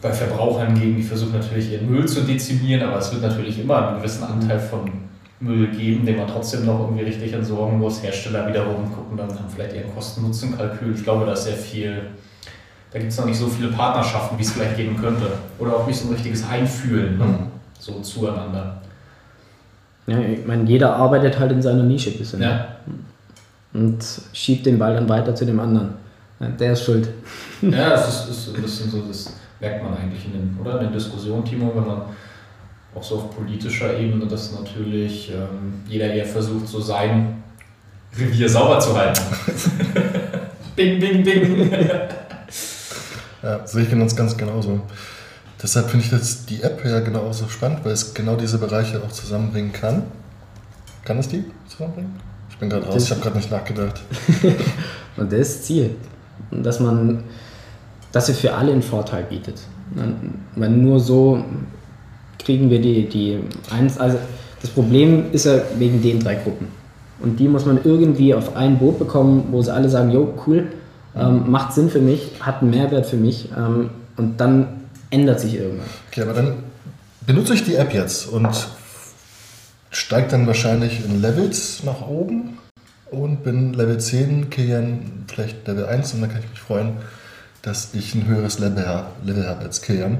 [0.00, 3.88] bei Verbrauchern gegen, die versuchen natürlich ihren Müll zu dezimieren, aber es wird natürlich immer
[3.88, 4.90] einen gewissen Anteil von
[5.42, 8.02] Müll geben, den man trotzdem noch irgendwie richtig entsorgen muss.
[8.02, 10.94] Hersteller wiederum gucken dann haben vielleicht ihren Kosten-Nutzen-Kalkül.
[10.94, 12.00] Ich glaube, da ist sehr viel,
[12.92, 15.26] da gibt es noch nicht so viele Partnerschaften, wie es vielleicht geben könnte.
[15.58, 17.24] Oder auch nicht so ein richtiges Einfühlen, ne?
[17.24, 17.38] Mhm.
[17.78, 18.80] so zueinander.
[20.06, 22.40] Ja, ich meine, jeder arbeitet halt in seiner Nische ein bisschen.
[22.42, 22.76] Ja.
[23.72, 25.94] Und schiebt den Ball dann weiter zu dem anderen.
[26.58, 27.08] Der ist schuld.
[27.62, 30.80] Ja, das ist, ist ein bisschen so, das merkt man eigentlich in den, oder?
[30.80, 32.02] in den Diskussionen, Timo, wenn man
[32.94, 37.42] auch so auf politischer Ebene, dass natürlich ähm, jeder eher versucht, so sein
[38.16, 39.22] Revier sauber zu halten.
[40.76, 41.70] bing, bing, bing.
[43.42, 44.80] Ja, sehe ich ganz, ganz genauso.
[45.62, 49.12] Deshalb finde ich jetzt die App ja genauso spannend, weil es genau diese Bereiche auch
[49.12, 50.02] zusammenbringen kann.
[51.04, 52.12] Kann es die zusammenbringen?
[52.50, 54.00] Ich bin gerade raus, ich habe gerade nicht nachgedacht.
[55.16, 55.96] Und das ist das Ziel.
[56.50, 57.24] Dass man,
[58.12, 59.60] dass sie für alle einen Vorteil bietet.
[60.56, 61.44] Weil nur so
[62.44, 63.38] kriegen wir die, die
[63.70, 64.18] eins, also
[64.60, 66.68] das Problem ist ja wegen den drei Gruppen.
[67.20, 70.68] Und die muss man irgendwie auf ein Boot bekommen, wo sie alle sagen, jo, cool,
[71.14, 75.54] ähm, macht Sinn für mich, hat einen Mehrwert für mich ähm, und dann ändert sich
[75.54, 75.86] irgendwas.
[76.10, 76.54] Okay, aber dann
[77.26, 78.48] benutze ich die App jetzt und
[79.90, 82.58] steige dann wahrscheinlich in Levels nach oben
[83.10, 86.94] und bin Level 10, Kilian vielleicht Level 1 und dann kann ich mich freuen,
[87.60, 90.18] dass ich ein höheres Level habe, Level habe als Kilian,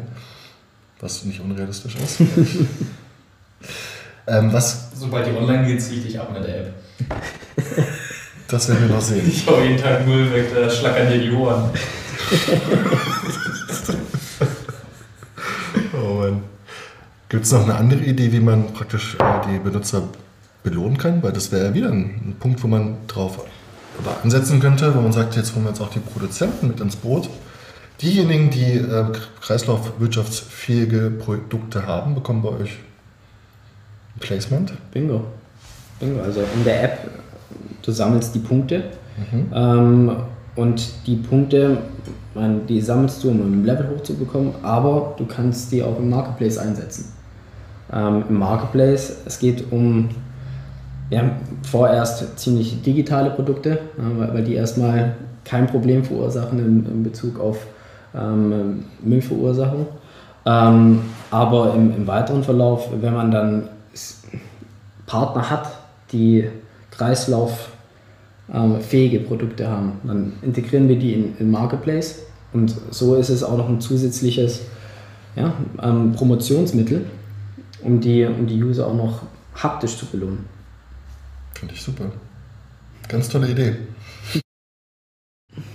[1.03, 2.21] was nicht unrealistisch ist.
[4.27, 6.75] ähm, was, Sobald die online geht, ziehe ich dich ab mit der App.
[8.49, 9.29] das werden wir noch sehen.
[9.29, 11.71] Ich hau jeden Tag Müll weg, da schlackern dir die Ohren.
[15.95, 16.43] Oh Mann.
[17.29, 20.05] Gibt es noch eine andere Idee, wie man praktisch äh, die Benutzer
[20.63, 21.23] belohnen kann?
[21.23, 23.41] Weil das wäre ja wieder ein, ein Punkt, wo man drauf
[24.01, 26.97] oder ansetzen könnte, wo man sagt, jetzt holen wir jetzt auch die Produzenten mit ins
[26.97, 27.29] Boot.
[28.03, 29.05] Diejenigen, die äh,
[29.41, 32.79] kreislaufwirtschaftsfähige Produkte haben, bekommen bei euch
[34.17, 34.73] ein Placement.
[34.93, 35.23] Bingo.
[36.01, 36.21] Bingo.
[36.21, 36.99] Also in der App,
[37.81, 38.83] du sammelst die Punkte.
[39.55, 40.17] Ähm,
[40.57, 41.79] und die Punkte,
[42.35, 46.59] man, die sammelst du, um ein Level hochzubekommen, aber du kannst die auch im Marketplace
[46.59, 47.13] einsetzen.
[47.93, 50.09] Ähm, Im Marketplace, es geht um
[51.11, 51.31] ja,
[51.63, 57.39] vorerst ziemlich digitale Produkte, ja, weil, weil die erstmal kein Problem verursachen in, in Bezug
[57.39, 57.59] auf
[58.15, 59.87] ähm, Müllverursachung.
[60.45, 63.69] Ähm, aber im, im, weiteren Verlauf, wenn man dann
[65.07, 65.71] Partner hat,
[66.11, 66.49] die
[66.91, 72.23] kreislauffähige ähm, Produkte haben, dann integrieren wir die in, in Marketplace
[72.53, 74.63] und so ist es auch noch ein zusätzliches
[75.37, 77.07] ja, ähm, Promotionsmittel,
[77.83, 79.23] um die, um die User auch noch
[79.55, 80.45] haptisch zu belohnen.
[81.55, 82.05] Finde ich super.
[83.09, 83.77] Ganz tolle Idee.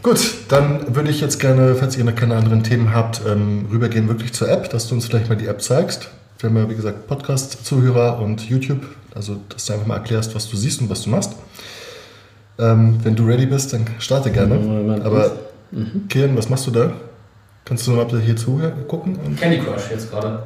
[0.08, 4.08] Gut, dann würde ich jetzt gerne, falls ihr noch keine anderen Themen habt, ähm, rübergehen
[4.08, 6.08] wirklich zur App, dass du uns vielleicht mal die App zeigst.
[6.40, 10.50] Wir haben ja, wie gesagt, Podcast-Zuhörer und YouTube, also dass du einfach mal erklärst, was
[10.50, 11.34] du siehst und was du machst.
[12.58, 14.56] Ähm, wenn du ready bist, dann starte gerne.
[14.56, 15.34] Mhm, Aber
[15.72, 16.08] mhm.
[16.08, 16.94] Kian, was machst du da?
[17.66, 19.36] Kannst du mal hier zugucken?
[19.36, 20.42] Candy Crush jetzt gerade.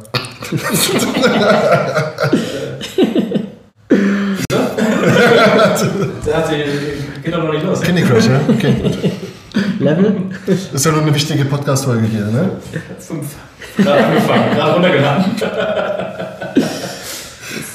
[6.26, 6.64] Der hat die,
[7.22, 7.80] geht doch noch nicht los.
[7.82, 8.42] Candy Crush, ja?
[8.50, 8.98] Okay, gut.
[9.82, 10.16] Level?
[10.46, 12.52] Das ist ja nur eine wichtige Podcast-Folge hier, ne?
[13.00, 13.36] Fünf.
[13.78, 15.26] Gerade angefangen, gerade runtergeladen.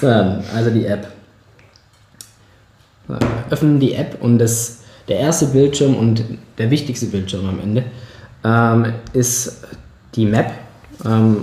[0.01, 1.09] So, also die App.
[3.51, 6.25] Öffnen die App und das, der erste Bildschirm und
[6.59, 7.85] der wichtigste Bildschirm am Ende
[8.45, 9.65] ähm, ist
[10.15, 10.53] die Map,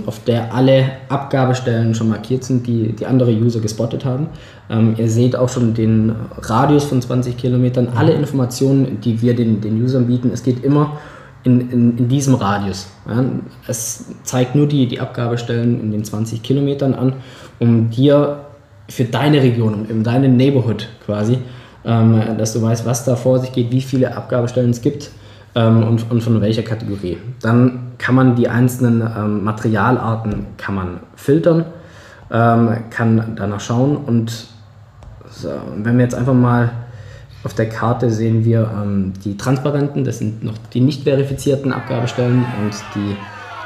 [0.06, 4.26] auf der alle Abgabestellen schon markiert sind, die, die andere User gespottet haben.
[4.68, 8.12] Ähm, ihr seht auch schon den Radius von 20 Kilometern, alle.
[8.12, 10.30] Informationen, die wir den, den Usern bieten.
[10.32, 10.98] Es geht immer
[11.44, 12.88] in, in, in diesem Radius.
[13.08, 13.24] Ja.
[13.68, 17.14] Es zeigt nur die, die Abgabestellen in den 20 Kilometern an,
[17.58, 18.40] um dir
[18.88, 21.38] für deine Region, in deinem Neighborhood quasi,
[21.84, 25.10] ähm, dass du weißt, was da vor sich geht, wie viele Abgabestellen es gibt
[25.54, 27.18] ähm, und, und von welcher Kategorie.
[27.40, 31.64] Dann kann man die einzelnen ähm, Materialarten kann man filtern,
[32.30, 34.46] ähm, kann danach schauen und
[35.30, 36.70] so, wenn wir jetzt einfach mal
[37.44, 42.44] auf der Karte sehen wir ähm, die transparenten, das sind noch die nicht verifizierten Abgabestellen
[42.62, 43.16] und die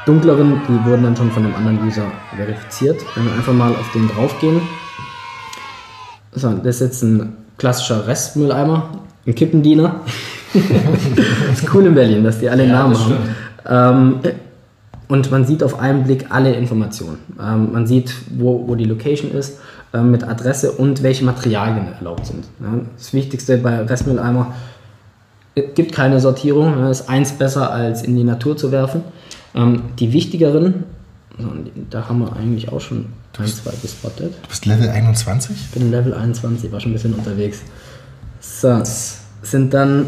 [0.05, 2.99] dunkleren, die wurden dann schon von einem anderen User verifiziert.
[3.15, 4.61] Wenn wir einfach mal auf den draufgehen,
[6.31, 8.89] so, das ist jetzt ein klassischer Restmülleimer,
[9.25, 10.01] ein Kippendiener.
[10.53, 13.15] das ist cool in Berlin, dass die alle ja, Namen haben.
[13.67, 14.19] Ähm,
[15.07, 17.17] und man sieht auf einen Blick alle Informationen.
[17.41, 19.59] Ähm, man sieht, wo, wo die Location ist,
[19.93, 22.45] äh, mit Adresse und welche Materialien erlaubt sind.
[22.59, 24.53] Ja, das Wichtigste bei Restmülleimer
[25.75, 29.01] gibt keine Sortierung, ja, ist eins besser als in die Natur zu werfen.
[29.55, 30.83] Ähm, die wichtigeren,
[31.89, 33.07] da haben wir eigentlich auch schon
[33.39, 34.33] ein, zwei gespottet.
[34.43, 35.55] Du bist Level 21?
[35.55, 37.61] Ich bin Level 21, war schon ein bisschen unterwegs.
[38.41, 38.81] So,
[39.41, 40.07] sind dann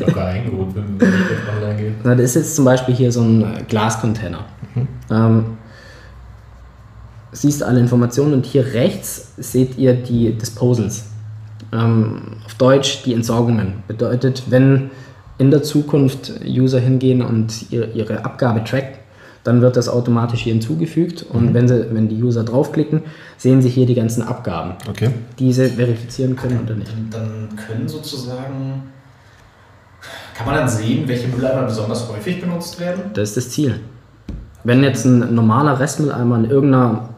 [0.00, 1.08] Locker eingeholt, wenn man
[1.56, 1.94] online geht.
[2.04, 4.44] Na, das ist jetzt zum Beispiel hier so ein äh, Glascontainer.
[4.74, 4.88] Mhm.
[5.10, 5.44] Ähm,
[7.32, 11.06] siehst alle Informationen und hier rechts seht ihr die Disposals.
[11.72, 13.82] Ähm, auf Deutsch die Entsorgungen.
[13.86, 14.90] Bedeutet, wenn
[15.38, 18.98] in der Zukunft User hingehen und ihre, ihre Abgabe tracken,
[19.44, 21.54] dann wird das automatisch hier hinzugefügt und mhm.
[21.54, 23.02] wenn, sie, wenn die User draufklicken,
[23.36, 25.10] sehen sie hier die ganzen Abgaben, okay.
[25.38, 26.92] die sie verifizieren können oder nicht.
[27.10, 28.82] Dann können sozusagen
[30.38, 33.10] kann man dann sehen, welche Mülleimer besonders häufig benutzt werden?
[33.12, 33.80] Das ist das Ziel.
[34.62, 37.08] Wenn jetzt ein normaler Restmülleimer in irgendeiner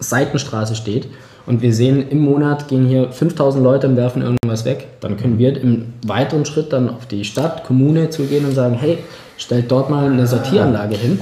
[0.00, 1.06] Seitenstraße steht
[1.46, 5.38] und wir sehen, im Monat gehen hier 5000 Leute und werfen irgendwas weg, dann können
[5.38, 8.98] wir im weiteren Schritt dann auf die Stadt, Kommune zugehen und sagen, hey,
[9.36, 11.20] stellt dort mal eine Sortieranlage hin.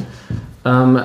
[0.65, 1.03] Ähm,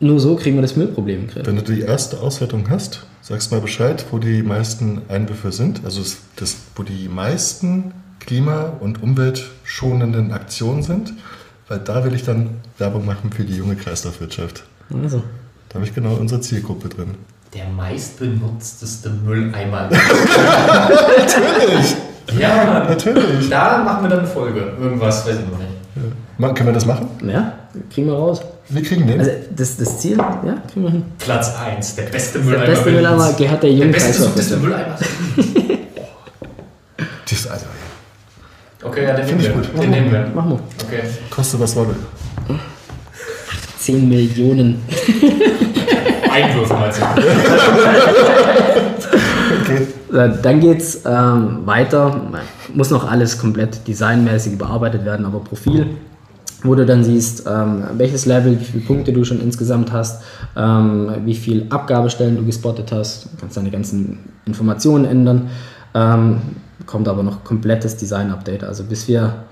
[0.00, 1.46] nur so kriegen wir das Müllproblem Griff.
[1.46, 6.02] Wenn du die erste Auswertung hast, sagst mal Bescheid, wo die meisten Einwürfe sind, also
[6.34, 7.92] das, wo die meisten
[8.26, 11.12] klima- und umweltschonenden Aktionen sind,
[11.68, 14.64] weil da will ich dann Werbung machen für die junge Kreislaufwirtschaft.
[15.02, 15.22] Also.
[15.68, 17.14] Da habe ich genau unsere Zielgruppe drin.
[17.54, 19.88] Der meistbenutzteste Mülleimer.
[21.18, 21.96] natürlich!
[22.38, 23.48] Ja, natürlich.
[23.48, 24.72] Da machen wir dann eine Folge.
[24.80, 25.70] Irgendwas, weiß ich noch nicht.
[26.38, 26.52] Ja.
[26.52, 27.08] Können wir das machen?
[27.26, 27.52] Ja,
[27.92, 28.40] kriegen wir raus.
[28.68, 29.20] Wir kriegen den.
[29.20, 31.04] Also das, das Ziel, ja, kriegen wir hin.
[31.18, 32.64] Platz 1, der beste Mülleimer.
[32.66, 34.98] Der beste Mülleimer gehört der jungen Der beste Mülleimer.
[37.30, 37.66] das, also,
[38.86, 39.50] Okay, ja, den nehmen wir.
[39.50, 39.82] Gut.
[39.82, 40.30] Den nehmen wir.
[40.34, 40.58] Machen wir.
[40.86, 41.02] Okay.
[41.30, 41.94] Kostet was wolle.
[43.78, 44.82] 10 Millionen.
[46.30, 46.74] Einwürfe
[49.62, 49.86] okay.
[50.42, 52.20] Dann geht's ähm, weiter.
[52.74, 55.86] Muss noch alles komplett designmäßig überarbeitet werden, aber Profil
[56.62, 60.22] wo du dann siehst, ähm, welches Level, wie viele Punkte du schon insgesamt hast,
[60.56, 65.48] ähm, wie viele Abgabestellen du gespottet hast, du kannst deine ganzen Informationen ändern.
[66.86, 68.64] Kommt aber noch komplettes Design-Update.
[68.64, 69.44] Also bis wir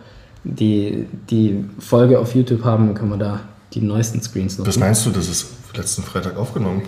[0.45, 3.41] die, die Folge auf YouTube haben, können wir da
[3.73, 4.81] die neuesten Screens Was nutzen.
[4.81, 6.83] meinst du, das ist letzten Freitag aufgenommen?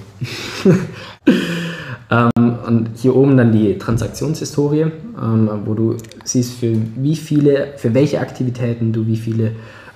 [2.08, 4.86] Ähm, und hier oben dann die Transaktionshistorie,
[5.20, 9.52] ähm, wo du siehst, für wie viele, für welche Aktivitäten du wie viele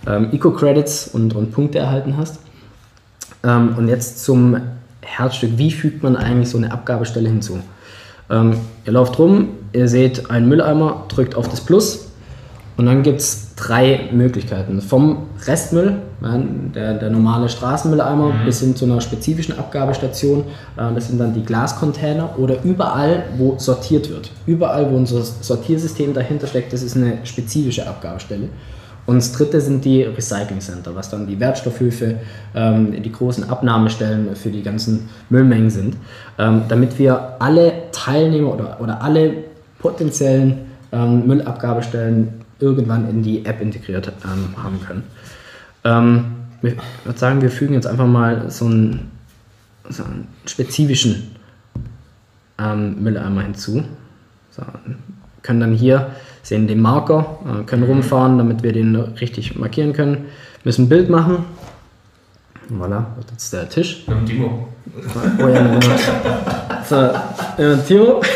[0.06, 2.40] ähm, Eco-Credits und, und Punkte erhalten hast.
[3.44, 4.56] Ähm, und jetzt zum
[5.02, 7.60] Herzstück, wie fügt man eigentlich so eine Abgabestelle hinzu?
[8.30, 12.10] Ähm, ihr lauft rum, ihr seht einen Mülleimer, drückt auf das Plus
[12.76, 14.80] und dann gibt es drei Möglichkeiten.
[14.80, 15.96] Vom Restmüll,
[16.74, 20.44] der, der normale Straßenmülleimer, bis hin zu einer spezifischen Abgabestation.
[20.76, 24.30] Äh, das sind dann die Glascontainer oder überall, wo sortiert wird.
[24.46, 28.48] Überall, wo unser Sortiersystem dahinter steckt, das ist eine spezifische Abgabestelle.
[29.06, 32.20] Und das dritte sind die Recycling Center, was dann die Wertstoffhöfe,
[32.54, 35.96] ähm, die großen Abnahmestellen für die ganzen Müllmengen sind,
[36.38, 39.44] ähm, damit wir alle Teilnehmer oder, oder alle
[39.78, 40.58] potenziellen
[40.92, 45.02] ähm, Müllabgabestellen irgendwann in die App integriert ähm, haben können.
[45.84, 46.24] Ähm,
[46.62, 49.10] ich würde sagen, wir fügen jetzt einfach mal so einen,
[49.88, 51.36] so einen spezifischen
[52.58, 53.82] ähm, Mülleimer hinzu.
[54.50, 54.62] So,
[55.42, 56.10] können dann hier
[56.42, 60.26] sehen den Marker, äh, können rumfahren, damit wir den richtig markieren können.
[60.64, 61.44] Müssen ein Bild machen.
[62.70, 64.04] Voilà, das ist der Tisch.
[64.06, 64.68] Mit dem Timo.
[65.38, 65.80] Oh ja, genau.
[66.88, 68.20] So, äh, Timo,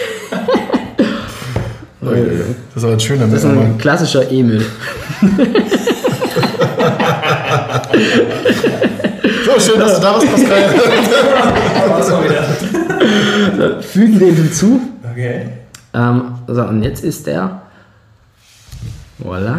[2.04, 4.64] Das ist aber ein schöner das ist ein klassischer E-Müll.
[9.44, 10.74] So, schön, dass du da bist, Pascal.
[13.82, 14.80] Fügen den hinzu.
[15.10, 15.46] Okay.
[15.94, 17.62] Ähm, so, und jetzt ist der.
[19.22, 19.58] Voilà.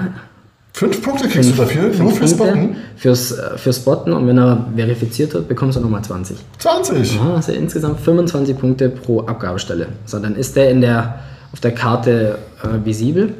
[0.74, 2.76] Fünf Punkte kriegst du dafür, nur fürs Punkte Botten.
[2.98, 6.36] Fürs, äh, fürs Botten und wenn er verifiziert wird, bekommst du nochmal 20.
[6.58, 7.16] 20.
[7.16, 9.88] Ja, also insgesamt 25 Punkte pro Abgabestelle.
[10.06, 11.20] So, dann ist der in der,
[11.54, 13.34] auf der Karte äh, visibel.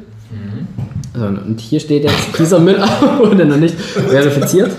[1.14, 4.70] So, und hier steht jetzt, dieser Mülleimer wurde noch nicht verifiziert.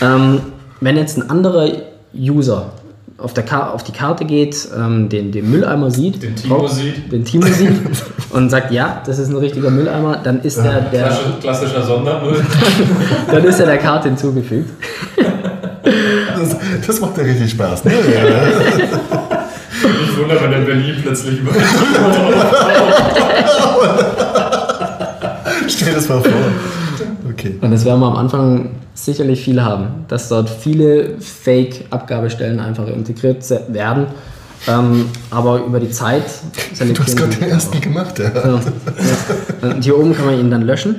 [0.00, 0.40] Ähm,
[0.80, 1.68] wenn jetzt ein anderer
[2.14, 2.72] User
[3.20, 7.12] auf, der Ka auf die Karte geht, ähm, den, den Mülleimer sieht, Den Timo sieht.
[7.12, 7.72] den Timo sieht
[8.30, 12.42] und sagt, ja, das ist ein richtiger Mülleimer, dann ist der, der, Klassischer, klassischer Sondermüll.
[13.30, 14.70] dann ist er der Karte hinzugefügt.
[16.38, 16.56] Das,
[16.86, 17.84] das macht ja richtig Spaß.
[17.84, 17.92] Ne?
[19.82, 21.52] Ich wundere, wenn in Berlin plötzlich über.
[25.68, 26.32] Stell das mal vor.
[27.40, 27.54] Okay.
[27.60, 33.48] Und das werden wir am Anfang sicherlich viele haben, dass dort viele Fake-Abgabestellen einfach integriert
[33.68, 34.06] werden.
[34.68, 38.30] Ähm, aber über die Zeit Du hast selektieren gerade den ersten gemacht, ja.
[38.34, 38.60] Ja.
[39.62, 40.96] Und hier oben kann man ihn dann löschen.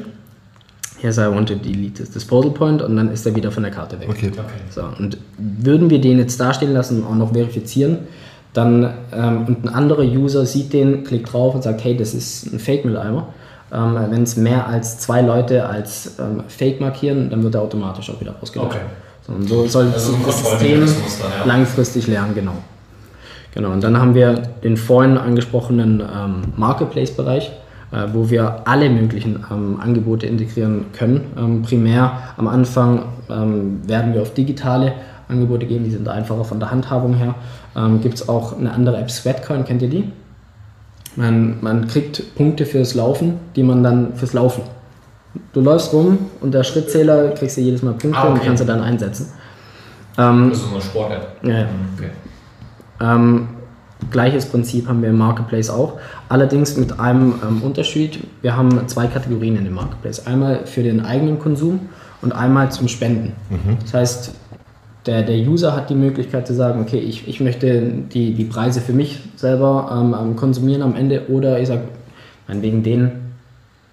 [0.97, 3.63] Hier sei I want to delete this disposal point und dann ist er wieder von
[3.63, 4.10] der Karte weg.
[4.10, 4.32] Okay.
[4.69, 7.99] So, und würden wir den jetzt dastehen lassen und auch noch verifizieren,
[8.54, 12.51] dann ähm, und ein anderer User sieht den, klickt drauf und sagt, hey, das ist
[12.51, 13.27] ein Fake-Mülleimer.
[13.73, 18.10] Ähm, Wenn es mehr als zwei Leute als ähm, Fake markieren, dann wird er automatisch
[18.10, 18.75] auch wieder ausgelöscht.
[18.75, 18.86] Okay.
[19.25, 21.45] So, und so soll Also das System ja.
[21.45, 22.53] langfristig lernen, genau.
[23.53, 27.51] Genau, und dann haben wir den vorhin angesprochenen ähm, Marketplace-Bereich,
[27.91, 31.31] äh, wo wir alle möglichen ähm, Angebote integrieren können.
[31.38, 34.93] Ähm, primär am Anfang ähm, werden wir auf digitale
[35.27, 37.36] Angebote gehen, die sind einfacher von der Handhabung her.
[37.75, 40.12] Ähm, Gibt es auch eine andere App, Sweatcoin, kennt ihr die?
[41.15, 44.63] Man, man kriegt Punkte fürs Laufen, die man dann fürs Laufen.
[45.54, 48.32] Du läufst rum und der Schrittzähler kriegst du jedes Mal Punkte Ah, okay.
[48.39, 49.28] und kannst du dann einsetzen.
[50.17, 51.28] Ähm, Das ist so eine Sport-App.
[51.43, 51.67] ja, ja.
[51.97, 52.10] Okay.
[53.02, 53.47] Ähm,
[54.10, 56.00] gleiches Prinzip haben wir im Marketplace auch.
[56.30, 58.19] Allerdings mit einem ähm, Unterschied.
[58.41, 60.26] Wir haben zwei Kategorien in dem Marketplace.
[60.28, 61.80] Einmal für den eigenen Konsum
[62.21, 63.34] und einmal zum Spenden.
[63.82, 64.32] Das heißt,
[65.05, 67.81] der, der User hat die Möglichkeit zu sagen, okay, ich, ich möchte
[68.13, 71.83] die, die Preise für mich selber ähm, ähm, konsumieren am Ende oder ich sage,
[72.47, 73.11] wegen den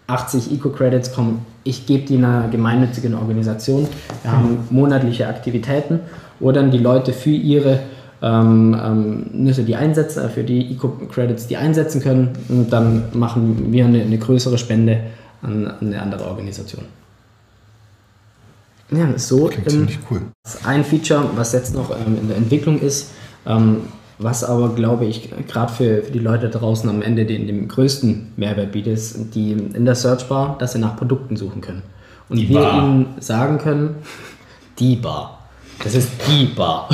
[0.08, 3.86] 80 Eco-Credits kommen, ich gebe die einer gemeinnützigen Organisation.
[4.22, 6.00] Wir haben monatliche Aktivitäten,
[6.40, 7.80] wo dann die Leute für ihre
[8.20, 13.70] ähm, ähm, Nüsse die einsetzen, äh, für die Eco-Credits die einsetzen können und dann machen
[13.70, 15.00] wir eine, eine größere Spende
[15.42, 16.84] an, an eine andere Organisation.
[18.90, 20.22] Ja, so Klingt ähm, ziemlich cool.
[20.44, 23.10] das ist ein Feature, was jetzt noch ähm, in der Entwicklung ist,
[23.46, 23.82] ähm,
[24.18, 28.32] was aber, glaube ich, gerade für, für die Leute draußen am Ende den, den größten
[28.36, 31.82] Mehrwert bietet, ist die in der Searchbar, dass sie nach Produkten suchen können.
[32.28, 32.78] Und Die wir Bar.
[32.84, 33.96] ihnen sagen können,
[34.78, 35.38] die Bar.
[35.84, 36.88] Das ist die Bar.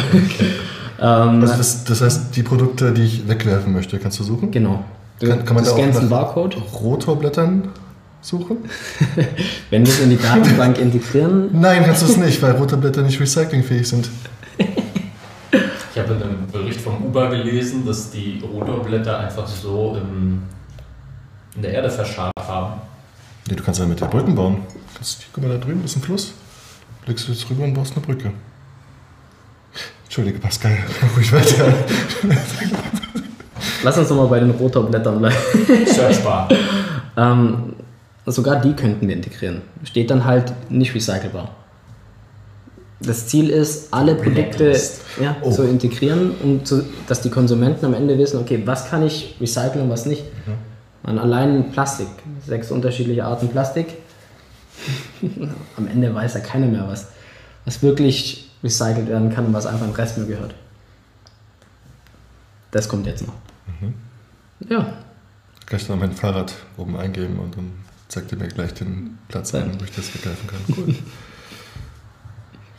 [1.01, 4.51] ähm, Also das, das heißt, die Produkte, die ich wegwerfen möchte, kannst du suchen?
[4.51, 4.85] genau.
[5.21, 6.57] Du, Kann- kann man du da auch scannst einen nach- Barcode.
[6.83, 7.69] Rotorblättern
[8.25, 8.59] suchen?
[9.71, 13.21] Wenn wir es in die Datenbank integrieren, Nein, kannst du es nicht, weil Rotorblätter nicht
[13.21, 14.09] recyclingfähig sind.
[14.59, 20.43] Ich habe in einem Bericht vom Uber gelesen, dass die Rotorblätter einfach so im,
[21.55, 22.81] in der Erde verscharrt haben.
[23.49, 24.57] Nee, du kannst ja mit der Brücken bauen.
[24.99, 26.35] Das, guck mal, da drüben ist ein Fluss.
[27.05, 28.33] Blickst du jetzt rüber und baust eine Brücke.
[30.05, 30.79] Entschuldige, Pascal,
[31.17, 31.75] ruhig weiter.
[33.83, 35.37] Lass uns doch mal bei den Rotorblättern bleiben.
[35.87, 36.49] Searchbar.
[37.17, 37.75] ähm,
[38.33, 39.63] sogar die könnten wir integrieren.
[39.85, 41.55] Steht dann halt nicht recycelbar.
[43.01, 44.75] Das Ziel ist, alle Produkte
[45.21, 45.51] ja, Oh.
[45.51, 49.83] zu integrieren, um zu, dass die Konsumenten am Ende wissen, okay, was kann ich recyceln
[49.85, 50.25] und was nicht.
[51.03, 52.07] Man, allein Plastik,
[52.47, 53.89] sechs unterschiedliche Arten Plastik.
[55.77, 57.09] am Ende weiß ja keiner mehr, was,
[57.67, 60.55] was wirklich recycelt werden kann und was einfach in den Restmüll gehört.
[62.71, 63.35] Das kommt jetzt noch.
[64.69, 64.95] Ja,
[65.67, 67.73] Gleich noch mein Fahrrad oben eingeben und dann
[68.09, 70.61] zeigt ihr mir gleich den Platz an, wo ich das weghelfen kann.
[70.77, 70.95] Cool.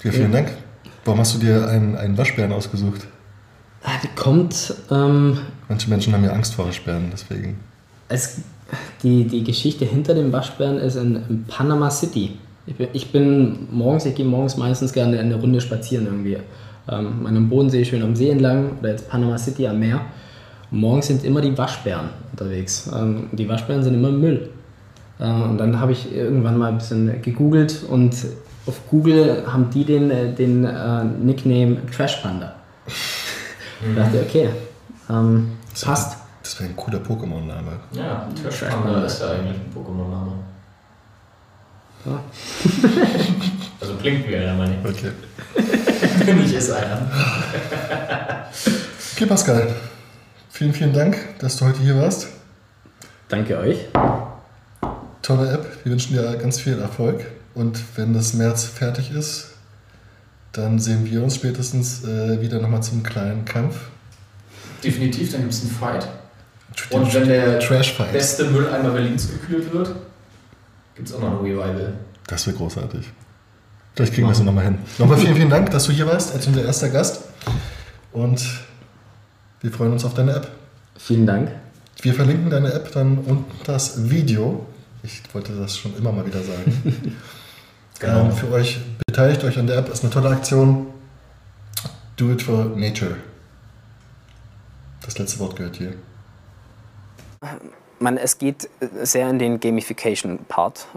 [0.04, 0.52] Ja, vielen Dank.
[1.04, 3.08] Warum hast du dir einen, einen Waschbären ausgesucht?
[4.16, 7.58] kommt ähm, Manche Menschen haben ja Angst vor Waschbären, deswegen.
[8.08, 8.42] Es,
[9.04, 12.38] die, die Geschichte hinter dem Waschbären ist in, in Panama City.
[12.68, 16.38] Ich bin, ich bin morgens, ich gehe morgens meistens gerne eine Runde spazieren irgendwie.
[16.88, 20.02] Ähm, an einem Bodensee schön am See entlang oder jetzt Panama City am Meer.
[20.72, 22.90] Morgens sind immer die Waschbären unterwegs.
[22.96, 24.50] Ähm, die Waschbären sind immer im Müll.
[25.20, 28.16] Äh, und dann habe ich irgendwann mal ein bisschen gegoogelt und
[28.66, 32.56] auf Google haben die den, äh, den äh, Nickname Trash Panda.
[32.88, 34.50] Ich dachte, okay,
[35.10, 35.52] ähm,
[35.84, 36.18] passt.
[36.42, 37.72] Das wäre ein cooler Pokémon-Name.
[37.92, 40.32] Ja, Trashpanda ist ja eigentlich ein Pokémon-Name.
[42.06, 42.20] Ja.
[43.82, 45.12] Also klingt wie einer, meine Okay.
[45.58, 46.34] ich.
[46.34, 47.02] Nicht ist einer.
[49.16, 49.76] Okay, Pascal.
[50.50, 52.30] Vielen, vielen Dank, dass du heute hier warst.
[53.28, 53.78] Danke euch.
[55.26, 55.66] Tolle App.
[55.84, 57.26] Wir wünschen dir ganz viel Erfolg.
[57.56, 59.48] Und wenn das März fertig ist,
[60.52, 63.76] dann sehen wir uns spätestens äh, wieder nochmal zum kleinen Kampf.
[64.84, 66.08] Definitiv, dann gibt es einen Fight.
[66.92, 68.14] Und wenn der Trash Fight.
[68.14, 69.96] beste Mülleimer Berlins gekühlt wird,
[70.94, 71.96] gibt es auch noch ein Revival.
[72.28, 73.10] Das wäre großartig.
[73.96, 74.78] Vielleicht kriegen wir es nochmal hin.
[75.00, 77.24] Nochmal vielen, vielen Dank, dass du hier warst als unser erster Gast.
[78.12, 78.46] Und
[79.62, 80.52] wir freuen uns auf deine App.
[81.00, 81.50] Vielen Dank.
[82.04, 84.68] Wir verlinken deine App dann unten das Video.
[85.06, 87.16] Ich wollte das schon immer mal wieder sagen.
[87.98, 88.26] Genau.
[88.26, 88.78] Ähm, für euch,
[89.08, 90.88] beteiligt euch an der App, ist eine tolle Aktion.
[92.18, 93.16] Do it for nature.
[95.02, 95.94] Das letzte Wort gehört hier.
[98.00, 98.70] Man, es geht
[99.02, 100.88] sehr in den Gamification-Part.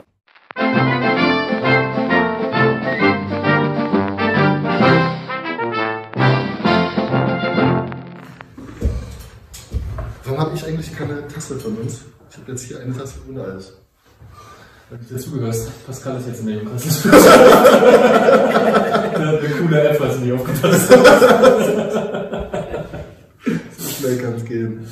[10.24, 12.00] Warum habe ich eigentlich keine Tasse von uns?
[12.28, 13.74] Ich habe jetzt hier eine Tasse ohne alles.
[14.90, 16.64] Wenn du dir zugehörst, Pascal ist jetzt in der hat
[19.14, 21.92] eine coole App, falls du nicht aufgepasst hast.
[23.78, 24.86] So schnell kann es gehen.